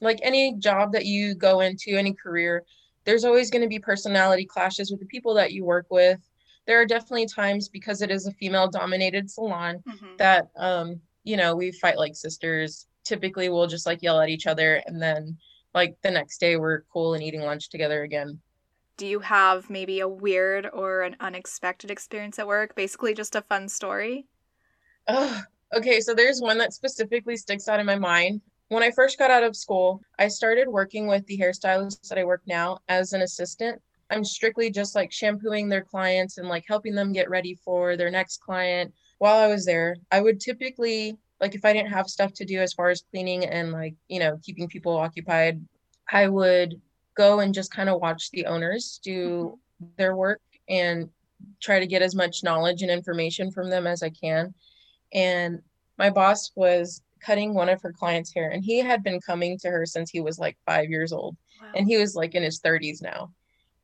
Like 0.00 0.18
any 0.22 0.54
job 0.54 0.92
that 0.92 1.06
you 1.06 1.34
go 1.34 1.60
into, 1.60 1.96
any 1.96 2.12
career, 2.12 2.64
there's 3.04 3.24
always 3.24 3.50
going 3.50 3.62
to 3.62 3.68
be 3.68 3.78
personality 3.78 4.44
clashes 4.44 4.90
with 4.90 5.00
the 5.00 5.06
people 5.06 5.34
that 5.34 5.52
you 5.52 5.64
work 5.64 5.86
with. 5.90 6.20
There 6.66 6.80
are 6.80 6.86
definitely 6.86 7.26
times 7.26 7.68
because 7.68 8.02
it 8.02 8.10
is 8.10 8.26
a 8.26 8.32
female 8.32 8.68
dominated 8.68 9.30
salon 9.30 9.82
mm-hmm. 9.88 10.16
that 10.18 10.50
um, 10.56 11.00
you 11.26 11.36
know, 11.36 11.54
we 11.56 11.72
fight 11.72 11.98
like 11.98 12.14
sisters. 12.14 12.86
Typically 13.06 13.48
we'll 13.48 13.68
just 13.68 13.86
like 13.86 14.02
yell 14.02 14.20
at 14.20 14.28
each 14.28 14.48
other 14.48 14.82
and 14.86 15.00
then 15.00 15.38
like 15.74 15.96
the 16.02 16.10
next 16.10 16.38
day 16.38 16.56
we're 16.56 16.80
cool 16.92 17.14
and 17.14 17.22
eating 17.22 17.42
lunch 17.42 17.68
together 17.68 18.02
again. 18.02 18.40
Do 18.96 19.06
you 19.06 19.20
have 19.20 19.70
maybe 19.70 20.00
a 20.00 20.08
weird 20.08 20.68
or 20.72 21.02
an 21.02 21.16
unexpected 21.20 21.90
experience 21.90 22.38
at 22.38 22.46
work? 22.46 22.74
Basically 22.74 23.14
just 23.14 23.36
a 23.36 23.42
fun 23.42 23.68
story? 23.68 24.26
Oh, 25.06 25.40
okay. 25.74 26.00
So 26.00 26.14
there's 26.14 26.40
one 26.40 26.58
that 26.58 26.72
specifically 26.72 27.36
sticks 27.36 27.68
out 27.68 27.78
in 27.78 27.86
my 27.86 27.96
mind. 27.96 28.40
When 28.68 28.82
I 28.82 28.90
first 28.90 29.18
got 29.18 29.30
out 29.30 29.44
of 29.44 29.54
school, 29.54 30.00
I 30.18 30.26
started 30.26 30.66
working 30.66 31.06
with 31.06 31.24
the 31.26 31.38
hairstylists 31.38 32.08
that 32.08 32.18
I 32.18 32.24
work 32.24 32.42
now 32.46 32.78
as 32.88 33.12
an 33.12 33.22
assistant. 33.22 33.80
I'm 34.10 34.24
strictly 34.24 34.70
just 34.70 34.96
like 34.96 35.12
shampooing 35.12 35.68
their 35.68 35.84
clients 35.84 36.38
and 36.38 36.48
like 36.48 36.64
helping 36.66 36.94
them 36.94 37.12
get 37.12 37.30
ready 37.30 37.54
for 37.64 37.96
their 37.96 38.10
next 38.10 38.40
client. 38.40 38.92
While 39.18 39.38
I 39.38 39.46
was 39.46 39.64
there, 39.64 39.96
I 40.10 40.20
would 40.20 40.40
typically 40.40 41.16
like 41.40 41.54
if 41.54 41.64
I 41.64 41.72
didn't 41.72 41.92
have 41.92 42.06
stuff 42.06 42.32
to 42.34 42.44
do 42.44 42.60
as 42.60 42.72
far 42.72 42.90
as 42.90 43.04
cleaning 43.10 43.44
and 43.44 43.72
like, 43.72 43.94
you 44.08 44.20
know, 44.20 44.38
keeping 44.42 44.68
people 44.68 44.96
occupied, 44.96 45.60
I 46.10 46.28
would 46.28 46.80
go 47.16 47.40
and 47.40 47.54
just 47.54 47.72
kind 47.72 47.88
of 47.88 48.00
watch 48.00 48.30
the 48.30 48.46
owners 48.46 49.00
do 49.02 49.58
mm-hmm. 49.82 49.86
their 49.96 50.16
work 50.16 50.40
and 50.68 51.08
try 51.60 51.78
to 51.78 51.86
get 51.86 52.02
as 52.02 52.14
much 52.14 52.42
knowledge 52.42 52.82
and 52.82 52.90
information 52.90 53.50
from 53.50 53.68
them 53.68 53.86
as 53.86 54.02
I 54.02 54.10
can 54.10 54.54
and 55.12 55.60
my 55.98 56.10
boss 56.10 56.52
was 56.54 57.02
cutting 57.20 57.54
one 57.54 57.68
of 57.68 57.80
her 57.82 57.92
clients' 57.92 58.32
hair, 58.32 58.50
and 58.50 58.64
he 58.64 58.78
had 58.78 59.02
been 59.02 59.20
coming 59.20 59.58
to 59.58 59.70
her 59.70 59.86
since 59.86 60.10
he 60.10 60.20
was 60.20 60.38
like 60.38 60.56
five 60.66 60.90
years 60.90 61.12
old, 61.12 61.36
wow. 61.60 61.68
and 61.74 61.86
he 61.86 61.96
was 61.96 62.14
like 62.14 62.34
in 62.34 62.42
his 62.42 62.60
30s 62.60 63.02
now. 63.02 63.32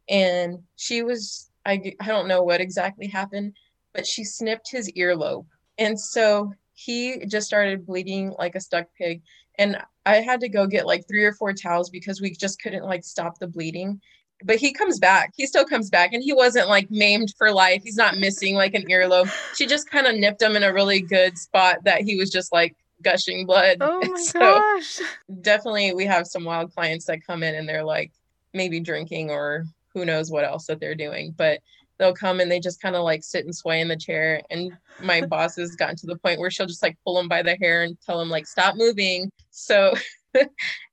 And 0.09 0.59
she 0.77 1.03
was, 1.03 1.51
I, 1.65 1.95
I 2.01 2.07
don't 2.07 2.29
know 2.29 2.43
what 2.43 2.61
exactly 2.61 3.07
happened, 3.07 3.57
but 3.95 4.07
she 4.07 4.25
snipped 4.25 4.71
his 4.71 4.93
earlobe. 4.93 5.47
And 5.79 5.99
so 5.99 6.53
he 6.85 7.25
just 7.27 7.47
started 7.47 7.87
bleeding 7.87 8.35
like 8.39 8.55
a 8.55 8.61
stuck 8.61 8.87
pig. 8.97 9.23
And 9.59 9.77
I 10.07 10.17
had 10.17 10.41
to 10.41 10.49
go 10.49 10.67
get 10.67 10.87
like 10.87 11.07
three 11.07 11.25
or 11.25 11.33
four 11.33 11.53
towels 11.53 11.91
because 11.91 12.21
we 12.21 12.33
just 12.33 12.61
couldn't 12.61 12.85
like 12.85 13.05
stop 13.05 13.39
the 13.39 13.47
bleeding 13.47 14.01
but 14.45 14.57
he 14.57 14.73
comes 14.73 14.99
back. 14.99 15.33
He 15.37 15.47
still 15.47 15.65
comes 15.65 15.91
back, 15.91 16.13
and 16.13 16.23
he 16.23 16.33
wasn't 16.33 16.69
like 16.69 16.91
maimed 16.91 17.35
for 17.37 17.53
life. 17.53 17.83
He's 17.83 17.97
not 17.97 18.19
missing 18.19 18.55
like 18.55 18.75
an 18.75 18.85
earlobe. 18.85 19.33
She 19.55 19.67
just 19.67 19.91
kind 19.91 20.07
of 20.07 20.17
nipped 20.17 20.43
him 20.43 20.57
in 20.57 20.63
a 20.63 20.73
really 20.73 21.01
good 21.01 21.39
spot 21.39 21.85
that 21.85 22.03
he 22.03 22.17
was 22.17 22.31
just 22.31 22.53
like 22.53 22.77
gushing 23.03 23.47
blood. 23.47 23.79
Oh 23.81 24.01
my 24.11 24.21
so 24.21 24.41
gosh! 24.41 25.01
Definitely, 25.41 25.95
we 25.95 26.07
have 26.07 26.27
some 26.27 26.45
wild 26.45 26.75
clients 26.75 27.07
that 27.07 27.27
come 27.27 27.43
in 27.43 27.55
and 27.55 27.69
they're 27.69 27.85
like 27.85 28.13
maybe 28.53 28.81
drinking 28.81 29.31
or 29.31 29.65
who 29.95 30.05
knows 30.05 30.31
what 30.31 30.45
else 30.45 30.67
that 30.67 30.81
they're 30.81 30.95
doing, 30.95 31.35
but 31.37 31.61
they'll 32.03 32.13
come 32.13 32.41
and 32.41 32.51
they 32.51 32.59
just 32.59 32.83
kind 32.83 32.97
of 32.97 33.05
like 33.05 33.23
sit 33.23 33.45
and 33.45 33.55
sway 33.55 33.81
in 33.81 33.87
the 33.87 33.97
chair. 33.97 34.43
And 34.51 34.73
my 35.01 35.21
boss 35.27 35.55
has 35.57 35.77
gotten 35.77 35.95
to 35.97 36.07
the 36.07 36.17
point 36.17 36.41
where 36.41 36.51
she'll 36.51 36.67
just 36.67 36.83
like 36.83 36.99
pull 37.05 37.15
them 37.15 37.29
by 37.29 37.43
the 37.43 37.57
hair 37.61 37.85
and 37.85 37.97
tell 38.05 38.19
them 38.19 38.29
like 38.29 38.47
stop 38.47 38.75
moving. 38.77 39.31
So. 39.51 39.95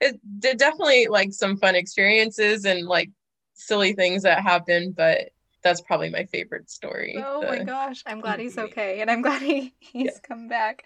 it 0.02 0.20
did 0.40 0.58
definitely 0.58 1.08
like 1.08 1.32
some 1.32 1.56
fun 1.56 1.74
experiences 1.74 2.66
and 2.66 2.86
like 2.86 3.10
silly 3.54 3.94
things 3.94 4.24
that 4.24 4.42
happen, 4.44 4.92
but 4.92 5.30
that's 5.64 5.80
probably 5.80 6.10
my 6.10 6.26
favorite 6.26 6.70
story. 6.70 7.16
Oh 7.26 7.42
my 7.42 7.64
gosh, 7.64 8.04
I'm 8.06 8.20
glad 8.20 8.42
he's 8.42 8.58
okay 8.58 9.00
and 9.00 9.10
I'm 9.10 9.22
glad 9.22 9.42
he, 9.42 9.74
he's 9.80 10.06
yeah. 10.06 10.28
come 10.28 10.50
back. 10.50 10.84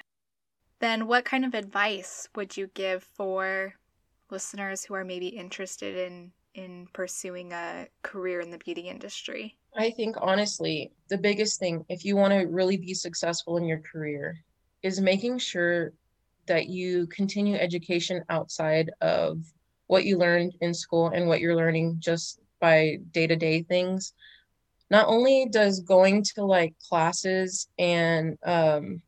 Then 0.80 1.08
what 1.08 1.26
kind 1.26 1.46
of 1.46 1.56
advice 1.56 2.30
would 2.36 2.56
you 2.56 2.68
give 2.76 3.04
for 3.04 3.74
listeners 4.30 4.86
who 4.86 4.94
are 4.94 5.04
maybe 5.04 5.30
interested 5.30 5.96
in 5.96 6.32
in 6.54 6.88
pursuing 6.94 7.52
a 7.52 7.88
career 8.04 8.40
in 8.40 8.52
the 8.52 8.60
beauty 8.60 8.82
industry? 8.82 9.58
I 9.76 9.90
think 9.90 10.16
honestly, 10.22 10.92
the 11.10 11.18
biggest 11.18 11.60
thing 11.60 11.86
if 11.90 12.06
you 12.06 12.16
want 12.16 12.34
to 12.34 12.48
really 12.48 12.78
be 12.78 12.94
successful 12.94 13.58
in 13.58 13.66
your 13.66 13.80
career 13.80 14.38
is 14.84 15.02
making 15.02 15.40
sure 15.40 15.94
that 16.46 16.68
you 16.68 17.08
continue 17.08 17.56
education 17.56 18.24
outside 18.30 18.92
of 19.02 19.40
what 19.88 20.06
you 20.06 20.18
learned 20.18 20.54
in 20.62 20.74
school 20.74 21.08
and 21.08 21.28
what 21.28 21.40
you're 21.40 21.56
learning 21.56 21.96
just 22.00 22.40
by 22.60 22.98
day-to-day 23.12 23.64
things. 23.64 24.14
Not 24.90 25.08
only 25.08 25.48
does 25.50 25.80
going 25.80 26.24
to 26.36 26.46
like 26.46 26.76
classes 26.88 27.68
and 27.80 28.38
um 28.46 29.02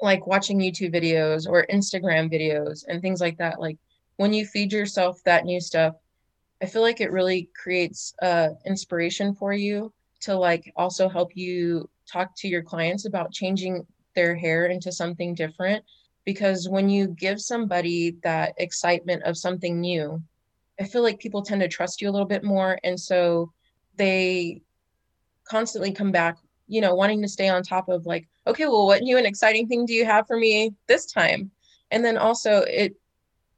like 0.00 0.26
watching 0.26 0.58
youtube 0.58 0.92
videos 0.94 1.48
or 1.48 1.66
instagram 1.70 2.30
videos 2.30 2.84
and 2.88 3.00
things 3.00 3.20
like 3.20 3.38
that 3.38 3.60
like 3.60 3.78
when 4.16 4.32
you 4.32 4.44
feed 4.44 4.72
yourself 4.72 5.20
that 5.24 5.44
new 5.44 5.60
stuff 5.60 5.94
i 6.62 6.66
feel 6.66 6.82
like 6.82 7.00
it 7.00 7.12
really 7.12 7.48
creates 7.54 8.14
uh 8.22 8.50
inspiration 8.66 9.34
for 9.34 9.52
you 9.52 9.92
to 10.20 10.34
like 10.34 10.72
also 10.76 11.08
help 11.08 11.36
you 11.36 11.88
talk 12.10 12.30
to 12.36 12.48
your 12.48 12.62
clients 12.62 13.04
about 13.06 13.32
changing 13.32 13.86
their 14.14 14.34
hair 14.34 14.66
into 14.66 14.92
something 14.92 15.34
different 15.34 15.84
because 16.24 16.68
when 16.68 16.88
you 16.88 17.08
give 17.08 17.40
somebody 17.40 18.16
that 18.22 18.54
excitement 18.58 19.22
of 19.24 19.36
something 19.36 19.80
new 19.80 20.22
I 20.80 20.84
feel 20.84 21.02
like 21.02 21.18
people 21.18 21.42
tend 21.42 21.60
to 21.60 21.68
trust 21.68 22.00
you 22.00 22.08
a 22.08 22.12
little 22.12 22.26
bit 22.26 22.44
more. 22.44 22.78
And 22.84 22.98
so 22.98 23.52
they 23.96 24.62
constantly 25.44 25.92
come 25.92 26.10
back, 26.10 26.36
you 26.66 26.80
know, 26.80 26.94
wanting 26.94 27.22
to 27.22 27.28
stay 27.28 27.48
on 27.48 27.62
top 27.62 27.88
of 27.88 28.06
like, 28.06 28.28
okay, 28.46 28.66
well, 28.66 28.86
what 28.86 29.02
new 29.02 29.16
and 29.16 29.26
exciting 29.26 29.68
thing 29.68 29.86
do 29.86 29.92
you 29.92 30.04
have 30.04 30.26
for 30.26 30.36
me 30.36 30.74
this 30.86 31.06
time? 31.06 31.50
And 31.90 32.04
then 32.04 32.16
also 32.16 32.62
it 32.62 32.96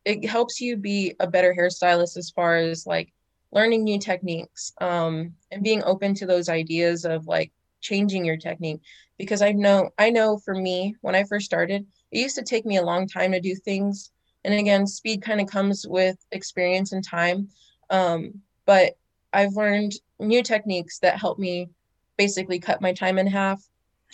it 0.07 0.25
helps 0.25 0.61
you 0.61 0.77
be 0.77 1.15
a 1.21 1.27
better 1.27 1.55
hairstylist 1.55 2.17
as 2.17 2.31
far 2.31 2.57
as 2.57 2.87
like 2.87 3.13
learning 3.53 3.85
new 3.85 3.99
techniques 3.99 4.73
um, 4.81 5.35
and 5.51 5.63
being 5.63 5.83
open 5.85 6.15
to 6.15 6.27
those 6.27 6.49
ideas 6.49 7.05
of 7.05 7.27
like 7.27 7.53
changing 7.81 8.25
your 8.25 8.37
technique 8.37 8.81
because 9.19 9.43
i 9.43 9.53
know 9.53 9.91
i 9.99 10.11
know 10.11 10.39
for 10.39 10.55
me 10.55 10.95
when 11.03 11.15
i 11.15 11.23
first 11.25 11.47
started 11.47 11.87
it 12.11 12.19
used 12.19 12.35
to 12.35 12.43
take 12.43 12.65
me 12.67 12.79
a 12.79 12.83
long 12.83 13.07
time 13.07 13.33
to 13.33 13.41
do 13.41 13.55
things 13.55 14.11
and 14.47 14.55
again, 14.55 14.87
speed 14.87 15.23
kind 15.23 15.41
of 15.41 15.49
comes 15.49 15.85
with 15.89 16.17
experience 16.31 16.93
and 16.93 17.05
time. 17.05 17.49
Um, 17.91 18.43
but 18.65 18.97
I've 19.33 19.55
learned 19.55 19.93
new 20.21 20.41
techniques 20.45 21.01
that 21.01 21.19
help 21.19 21.37
me 21.37 21.69
basically 22.17 22.61
cut 22.61 22.81
my 22.81 22.93
time 22.93 23.19
in 23.19 23.27
half 23.27 23.61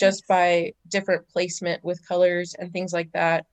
just 0.00 0.26
by 0.26 0.72
different 0.88 1.28
placement 1.28 1.84
with 1.84 2.06
colors 2.08 2.54
and 2.58 2.72
things 2.72 2.94
like 2.94 3.12
that. 3.12 3.44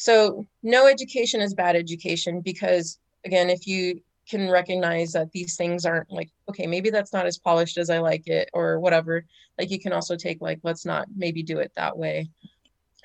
So, 0.00 0.46
no 0.62 0.86
education 0.86 1.40
is 1.40 1.54
bad 1.54 1.74
education 1.74 2.40
because, 2.40 3.00
again, 3.24 3.50
if 3.50 3.66
you 3.66 4.00
can 4.30 4.48
recognize 4.48 5.10
that 5.10 5.32
these 5.32 5.56
things 5.56 5.84
aren't 5.84 6.08
like, 6.08 6.30
okay, 6.48 6.68
maybe 6.68 6.90
that's 6.90 7.12
not 7.12 7.26
as 7.26 7.36
polished 7.36 7.78
as 7.78 7.90
I 7.90 7.98
like 7.98 8.28
it 8.28 8.48
or 8.52 8.78
whatever, 8.78 9.24
like 9.58 9.72
you 9.72 9.80
can 9.80 9.92
also 9.92 10.14
take, 10.14 10.40
like, 10.40 10.60
let's 10.62 10.86
not 10.86 11.08
maybe 11.16 11.42
do 11.42 11.58
it 11.58 11.72
that 11.74 11.98
way. 11.98 12.30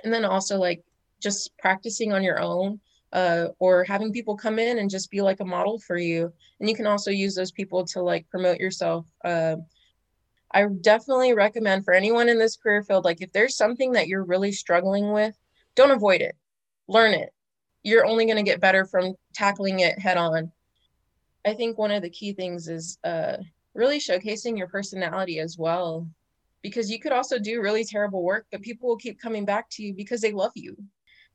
And 0.03 0.13
then 0.13 0.23
also, 0.23 0.59
like, 0.59 0.83
just 1.19 1.57
practicing 1.57 2.13
on 2.13 2.21
your 2.21 2.39
own 2.39 2.79
uh, 3.11 3.47
or 3.57 3.83
having 3.85 4.13
people 4.13 4.37
come 4.37 4.59
in 4.59 4.77
and 4.77 4.87
just 4.87 5.09
be 5.09 5.23
like 5.23 5.39
a 5.39 5.45
model 5.45 5.79
for 5.79 5.97
you. 5.97 6.31
And 6.59 6.69
you 6.69 6.75
can 6.75 6.85
also 6.85 7.09
use 7.09 7.33
those 7.33 7.51
people 7.51 7.85
to 7.85 8.03
like 8.03 8.29
promote 8.29 8.59
yourself. 8.59 9.07
Uh, 9.25 9.55
I 10.51 10.67
definitely 10.81 11.33
recommend 11.33 11.85
for 11.85 11.95
anyone 11.95 12.29
in 12.29 12.37
this 12.37 12.55
career 12.55 12.83
field, 12.83 13.03
like 13.03 13.21
if 13.21 13.31
there's 13.31 13.57
something 13.57 13.93
that 13.93 14.07
you're 14.07 14.23
really 14.23 14.51
struggling 14.51 15.11
with, 15.11 15.35
don't 15.75 15.89
avoid 15.89 16.21
it, 16.21 16.35
learn 16.87 17.13
it. 17.13 17.33
You're 17.83 18.05
only 18.05 18.25
going 18.25 18.37
to 18.37 18.43
get 18.43 18.61
better 18.61 18.85
from 18.85 19.13
tackling 19.33 19.81
it 19.81 19.99
head 19.99 20.17
on. 20.17 20.51
I 21.45 21.53
think 21.53 21.77
one 21.77 21.91
of 21.91 22.01
the 22.01 22.09
key 22.09 22.33
things 22.33 22.69
is 22.69 22.97
uh, 23.03 23.37
really 23.73 23.99
showcasing 23.99 24.57
your 24.57 24.67
personality 24.67 25.39
as 25.39 25.57
well, 25.57 26.07
because 26.61 26.89
you 26.89 26.99
could 26.99 27.11
also 27.11 27.37
do 27.39 27.61
really 27.61 27.83
terrible 27.83 28.23
work, 28.23 28.45
but 28.51 28.61
people 28.61 28.87
will 28.87 28.97
keep 28.97 29.19
coming 29.19 29.43
back 29.43 29.69
to 29.71 29.83
you 29.83 29.93
because 29.93 30.21
they 30.21 30.31
love 30.31 30.53
you 30.55 30.77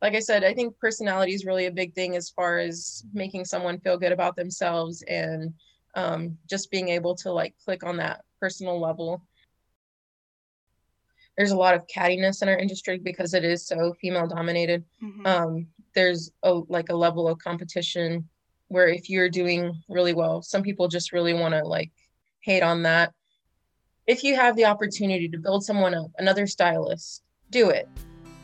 like 0.01 0.15
I 0.15 0.21
said, 0.21 0.45
I 0.45 0.55
think 0.55 0.79
personality 0.79 1.35
is 1.35 1.45
really 1.45 1.67
a 1.67 1.73
big 1.73 1.95
thing 1.95 2.17
as 2.17 2.31
far 2.31 2.59
as 2.59 3.05
making 3.13 3.45
someone 3.45 3.81
feel 3.81 3.99
good 3.99 4.13
about 4.13 4.37
themselves 4.37 5.03
and 5.09 5.53
um, 5.95 6.39
just 6.49 6.71
being 6.71 6.89
able 6.89 7.17
to 7.17 7.33
like 7.33 7.55
click 7.65 7.83
on 7.83 7.97
that 7.97 8.23
personal 8.41 8.81
level. 8.81 9.23
There's 11.39 11.53
a 11.53 11.57
lot 11.57 11.75
of 11.75 11.87
cattiness 11.87 12.43
in 12.43 12.49
our 12.51 12.59
industry 12.59 12.99
because 12.99 13.33
it 13.33 13.45
is 13.45 13.67
so 13.67 13.95
female 14.01 14.27
dominated. 14.27 14.85
Mm-hmm. 15.03 15.27
Um, 15.27 15.67
there's 15.95 16.31
a 16.43 16.53
like 16.69 16.91
a 16.91 16.97
level 16.97 17.27
of 17.29 17.39
competition 17.39 18.29
where 18.67 18.89
if 18.89 19.09
you're 19.09 19.31
doing 19.31 19.73
really 19.89 20.13
well, 20.13 20.43
some 20.43 20.63
people 20.63 20.89
just 20.89 21.13
really 21.13 21.33
want 21.33 21.55
to 21.55 21.65
like 21.65 21.91
hate 22.41 22.63
on 22.63 22.83
that. 22.83 23.15
if 24.09 24.25
you 24.25 24.35
have 24.35 24.57
the 24.57 24.65
opportunity 24.65 25.29
to 25.29 25.39
build 25.39 25.63
someone 25.63 25.95
up, 25.95 26.11
another 26.19 26.47
stylist, 26.47 27.23
do 27.51 27.69
it. 27.69 27.87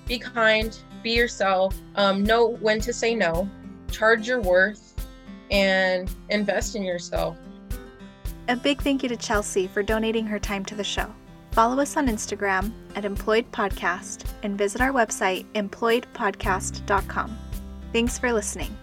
Be 0.06 0.18
kind, 0.18 0.78
be 1.02 1.12
yourself, 1.12 1.74
um, 1.96 2.22
know 2.22 2.56
when 2.60 2.80
to 2.82 2.92
say 2.92 3.14
no, 3.14 3.48
charge 3.90 4.28
your 4.28 4.42
worth, 4.42 4.94
and 5.50 6.10
invest 6.28 6.76
in 6.76 6.82
yourself. 6.82 7.38
A 8.48 8.56
big 8.56 8.82
thank 8.82 9.02
you 9.02 9.08
to 9.08 9.16
Chelsea 9.16 9.66
for 9.66 9.82
donating 9.82 10.26
her 10.26 10.38
time 10.38 10.66
to 10.66 10.74
the 10.74 10.84
show. 10.84 11.12
Follow 11.54 11.80
us 11.80 11.96
on 11.96 12.08
Instagram 12.08 12.72
at 12.96 13.04
Employed 13.04 13.50
Podcast 13.52 14.28
and 14.42 14.58
visit 14.58 14.80
our 14.80 14.90
website, 14.90 15.46
employedpodcast.com. 15.54 17.38
Thanks 17.92 18.18
for 18.18 18.32
listening. 18.32 18.76